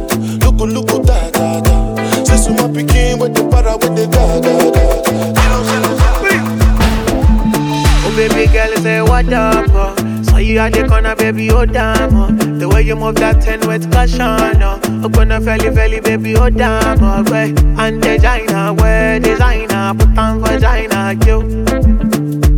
Look, 0.46 0.60
look, 0.60 1.06
da 1.06 1.32
da 1.32 1.62
da. 1.62 2.24
Say 2.24 2.38
so 2.38 2.54
my 2.54 2.68
picking 2.74 3.20
with 3.20 3.34
the 3.36 3.48
para 3.50 3.78
with 3.78 3.96
the 3.96 4.08
ga 4.08 4.40
ga 4.42 4.72
ga. 4.72 4.82
Oh 8.04 8.14
baby 8.16 8.52
girl, 8.52 8.76
say 8.82 9.02
what 9.02 9.32
up? 9.32 9.70
Uh? 9.70 10.24
Saw 10.24 10.38
you 10.38 10.60
at 10.60 10.74
the 10.74 10.88
corner, 10.88 11.16
baby, 11.16 11.50
oh 11.52 11.66
damn. 11.66 12.16
Uh. 12.16 12.28
The 12.60 12.68
way 12.68 12.82
you 12.82 12.96
move 12.96 13.16
that 13.16 13.42
ten 13.42 13.60
with 13.68 13.92
caution. 13.92 14.22
Oh 14.22 15.10
gonna 15.10 15.40
felly 15.40 15.74
felly, 15.74 16.00
baby, 16.02 16.36
oh 16.36 16.50
damn. 16.50 17.04
Uh. 17.04 17.24
Way 17.24 17.54
and 17.78 18.02
designer, 18.02 18.74
where 18.74 19.20
designer, 19.20 19.94
put 19.94 20.18
on 20.18 20.42
vagina, 20.42 21.16
you. 21.26 22.11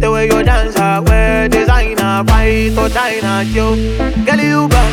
The 0.04 0.12
way 0.12 0.26
you 0.26 0.44
dance, 0.44 0.76
uh, 0.76 1.02
where 1.02 1.48
designer, 1.48 2.26
fight 2.28 2.78
or 2.78 2.90
China, 2.90 3.42
you. 3.42 3.96
Girl, 4.26 4.38
you 4.38 4.68
back, 4.68 4.92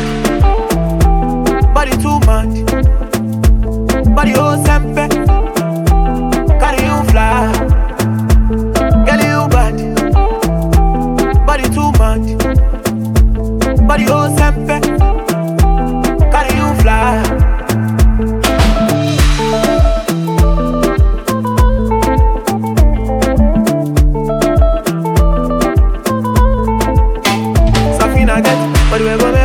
body 1.73 1.91
too 1.97 2.17
much, 2.25 2.63
body 4.15 4.33
oh 4.37 4.55
sempe, 4.63 5.09
carry 6.61 6.83
you 6.87 7.03
fly. 7.11 7.51
Girl, 9.05 9.21
you 9.27 9.47
bad 9.49 9.75
body 11.45 11.67
too 11.75 11.91
much. 11.99 12.27
Body 13.85 14.05
oh 14.07 14.29
sempe, 14.37 14.79
carry 16.31 16.55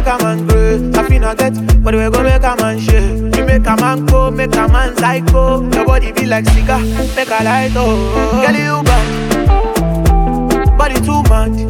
make 0.06 0.20
a 0.20 0.24
man 0.24 0.46
great, 0.46 0.96
I 0.96 1.02
finna 1.08 1.36
get. 1.36 1.82
But 1.82 1.94
we 1.94 2.10
go 2.10 2.22
make 2.22 2.42
a 2.42 2.56
man 2.56 2.78
shake. 2.78 3.36
You 3.36 3.44
make 3.44 3.66
a 3.66 3.76
man 3.76 4.06
go, 4.06 4.30
make 4.30 4.54
a 4.54 4.68
man 4.68 4.96
psycho. 4.96 5.68
Your 5.70 5.84
body 5.84 6.12
be 6.12 6.26
like 6.26 6.46
cigar, 6.50 6.80
make 7.16 7.28
a 7.28 7.42
light 7.42 7.72
oh. 7.74 8.42
Girl, 8.46 8.54
you 8.54 8.82
bad, 8.84 10.78
body 10.78 10.94
too 11.00 11.22
much, 11.24 11.66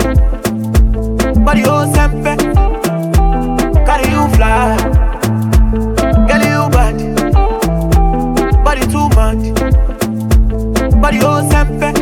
body 1.45 1.63
oh 1.65 1.87
sempe, 1.95 2.37
carry 3.87 4.11
you 4.11 4.29
fly. 4.37 4.77
Girl, 6.29 6.45
you 6.45 6.69
bad, 6.71 6.97
body 8.65 8.87
too 8.87 9.09
much, 9.17 9.45
body 11.01 11.19
oh 11.23 11.41
sempe, 11.51 11.93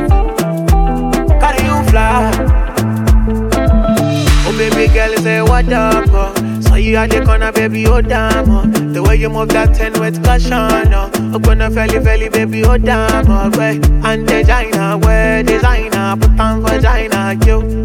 girl, 4.94 5.16
say 5.16 5.42
what 5.42 5.70
up? 5.72 6.08
Uh? 6.08 6.60
So 6.62 6.76
you 6.76 6.96
at 6.96 7.10
the 7.10 7.24
corner, 7.24 7.50
baby, 7.52 7.86
oh 7.86 8.00
damn. 8.00 8.48
Uh. 8.48 8.62
The 8.92 9.02
way 9.02 9.16
you 9.16 9.28
move 9.28 9.48
that 9.48 9.74
ten 9.74 9.92
with 10.00 10.24
caution. 10.24 10.52
Up 10.52 11.46
on 11.48 11.58
the 11.58 11.70
felly, 11.70 11.98
felly, 12.02 12.28
baby, 12.28 12.64
oh 12.64 12.78
damn. 12.78 13.28
Uh. 13.28 13.50
Way 13.58 13.80
and 14.04 14.26
designer, 14.26 14.96
way 14.98 15.42
designer, 15.44 16.16
put 16.16 16.38
on 16.40 16.62
vagina, 16.62 17.34
you. 17.44 17.84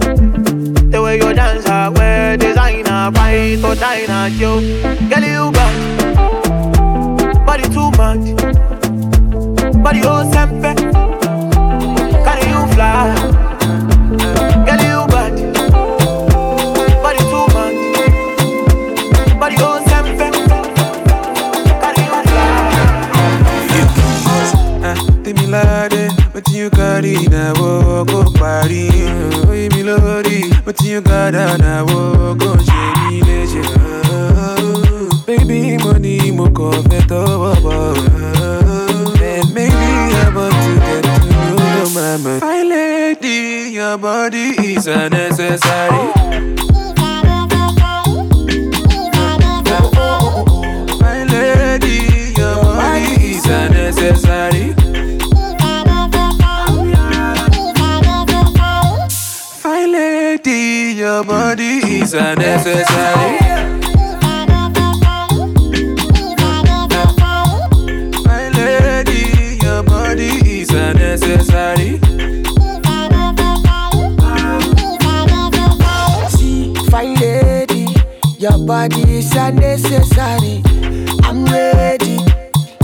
The 0.92 1.02
way 1.02 1.18
you 1.18 1.34
dance, 1.34 1.66
uh, 1.68 1.92
way 1.96 2.38
designer, 2.40 3.12
fight 3.12 3.60
for 3.60 3.76
diner, 3.76 4.28
you. 4.36 4.62
Girl, 5.10 5.24
you 5.24 5.52
got 5.52 5.74
body 7.46 7.64
too 7.70 7.90
much, 7.98 8.36
body 9.84 10.02
oh 10.04 10.24
sempe, 10.32 10.76
carry 12.24 12.46
you 12.50 12.62
fly. 12.74 13.16
Girl, 14.66 14.82
you 14.86 15.08
bad. 15.08 15.59
mo 26.40 26.46
ti 26.48 26.60
yún 26.60 26.70
kárí 26.72 27.14
ìnáwó 27.26 27.70
kó 28.12 28.20
parí 28.40 28.84
ó 29.44 29.52
mi 29.76 29.82
lórí 29.88 30.40
mo 30.66 30.72
ti 30.72 30.86
yún 30.94 31.04
kádà 31.04 31.44
ìnáwó 31.56 32.00
kó 32.42 32.52
ṣe 32.68 32.82
mí 33.10 33.18
léṣe. 33.28 33.62
baby 35.28 35.60
mo 35.84 35.92
ní 36.04 36.16
mo 36.38 36.46
kàn 36.58 36.80
fẹ́ 36.90 37.02
tọwọ́ 37.10 37.54
bọ̀ 37.64 37.80
and 39.32 39.54
maybe 39.54 39.90
I 40.24 40.26
want 40.36 40.56
to 40.64 40.72
get 40.86 41.04
to 41.06 41.12
know 41.60 41.90
my 41.96 42.12
man. 42.24 42.40
my 42.46 42.60
lady 42.72 43.40
your 43.78 43.98
body 43.98 44.48
is 44.72 44.88
unnecessary. 44.88 46.04
Oh. 54.76 54.79
Your 61.20 61.26
body 61.26 61.80
is 62.00 62.14
unnecessary. 62.14 63.40
My 68.24 68.48
lady, 68.56 69.58
your 69.62 69.84
body 69.84 70.62
is 70.62 70.70
unnecessary. 70.70 72.00
See, 76.30 76.74
fine 76.90 77.16
lady, 77.16 77.88
your 78.38 78.58
body 78.66 79.02
is 79.18 79.36
unnecessary. 79.36 80.64
I'm 81.24 81.44
ready. 81.44 82.20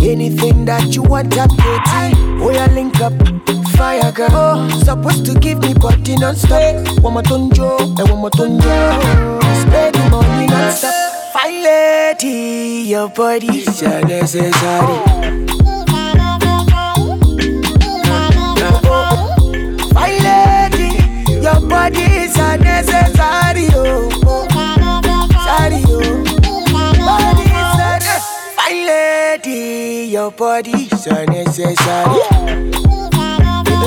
Anything 0.01 0.65
that 0.65 0.93
you 0.93 1.03
want, 1.03 1.37
I'm 1.37 1.47
ready. 1.55 2.17
Oh, 2.43 2.49
yeah, 2.51 2.67
link 2.73 2.99
up, 2.99 3.13
fire 3.77 4.11
girl. 4.11 4.69
Supposed 4.81 5.25
to 5.25 5.33
give 5.39 5.59
me 5.59 5.73
body 5.73 6.15
non-stop. 6.17 6.99
One 7.01 7.13
more 7.13 7.23
tonjo, 7.23 7.79
and 7.99 8.09
one 8.09 8.19
more 8.19 8.29
tonjo. 8.29 9.41
Spend 9.61 9.95
the 9.95 10.09
money 10.09 10.47
non-stop. 10.47 10.93
Fine 11.33 11.63
lady, 11.63 12.89
your 12.89 13.09
body 13.09 13.47
is 13.59 13.81
unnecessary. 13.81 14.99
Fine 19.93 20.19
lady, 20.23 20.89
your 21.41 21.59
body 21.67 21.99
oh. 21.99 22.07
Oh. 22.07 22.23
is 22.23 22.37
unnecessary. 22.37 23.67
Oh, 23.73 24.09
sorry, 25.45 25.81
oh. 25.87 26.23
Fine 28.55 28.85
lady, 28.87 30.07
your 30.11 30.31
body 30.31 30.71
is 30.71 31.07
unnecessary. 31.07 32.94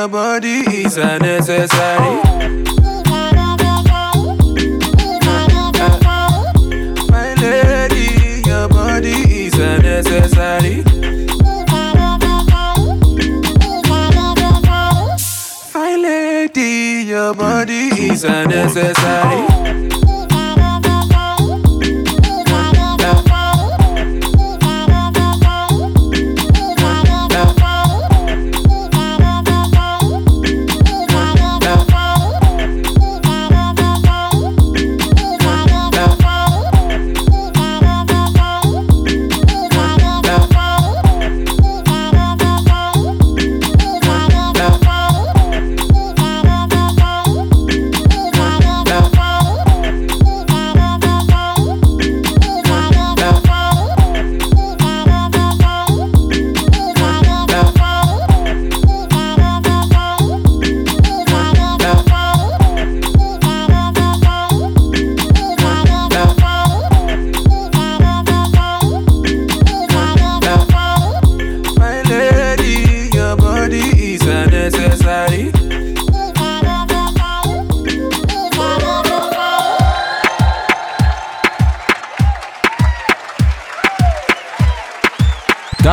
your 0.00 0.08
body 0.08 0.60
is 0.82 0.96
unnecessary. 0.96 2.22
My 7.10 7.34
lady, 7.34 8.48
your 8.48 8.66
body 8.68 9.18
is 9.44 9.54
unnecessary. 9.58 10.82
Fine 15.70 16.02
lady, 16.02 17.04
your 17.06 17.34
body 17.34 17.88
is. 18.08 19.49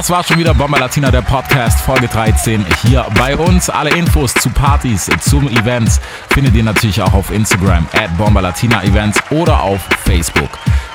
Das 0.08 0.16
war 0.16 0.24
schon 0.24 0.40
wieder 0.40 0.54
Bomber 0.54 0.80
Latina, 0.80 1.12
der 1.12 1.22
Podcast, 1.22 1.82
Folge 1.82 2.08
13 2.08 2.66
hier 2.82 3.06
bei 3.16 3.36
uns. 3.36 3.70
Alle 3.70 3.90
Infos 3.90 4.34
zu 4.34 4.50
Partys, 4.50 5.10
zum 5.20 5.50
Events 5.50 6.00
findet 6.30 6.56
ihr 6.56 6.64
natürlich 6.64 7.02
auch 7.02 7.12
auf 7.12 7.30
Instagram 7.30 7.86
at 7.92 8.18
Bomber 8.18 8.42
Latina 8.42 8.82
Events 8.86 9.20
oder 9.32 9.62
auf 9.62 9.82
Facebook. 10.06 10.48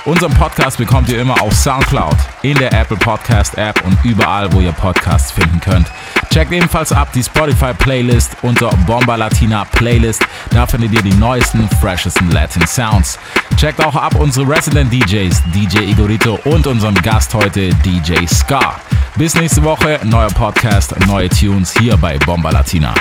Unseren 0.07 0.33
Podcast 0.33 0.79
bekommt 0.79 1.11
ihr 1.11 1.21
immer 1.21 1.43
auf 1.43 1.53
Soundcloud, 1.53 2.17
in 2.41 2.57
der 2.57 2.73
Apple 2.73 2.97
Podcast 2.97 3.59
App 3.59 3.85
und 3.85 4.03
überall, 4.03 4.51
wo 4.51 4.61
ihr 4.61 4.73
Podcasts 4.73 5.31
finden 5.31 5.61
könnt. 5.61 5.89
Checkt 6.31 6.51
ebenfalls 6.51 6.91
ab 6.91 7.09
die 7.15 7.23
Spotify 7.23 7.75
Playlist 7.75 8.35
unter 8.41 8.71
Bomba 8.87 9.17
Latina 9.17 9.67
Playlist. 9.67 10.23
Da 10.53 10.67
findet 10.67 10.93
ihr 10.93 11.03
die 11.03 11.13
neuesten, 11.13 11.69
freshesten 11.83 12.31
Latin 12.31 12.67
Sounds. 12.67 13.19
Checkt 13.59 13.85
auch 13.85 13.95
ab 13.95 14.15
unsere 14.15 14.49
Resident 14.49 14.91
DJs, 14.91 15.43
DJ 15.55 15.81
Igorito 15.91 16.41
und 16.45 16.67
unseren 16.67 16.95
Gast 16.95 17.35
heute, 17.35 17.69
DJ 17.85 18.27
Ska. 18.27 18.81
Bis 19.17 19.35
nächste 19.35 19.63
Woche, 19.63 20.01
neuer 20.05 20.29
Podcast, 20.29 20.95
neue 21.07 21.29
Tunes 21.29 21.73
hier 21.79 21.97
bei 21.97 22.19
Bomba 22.19 22.51
Latina. 22.51 22.95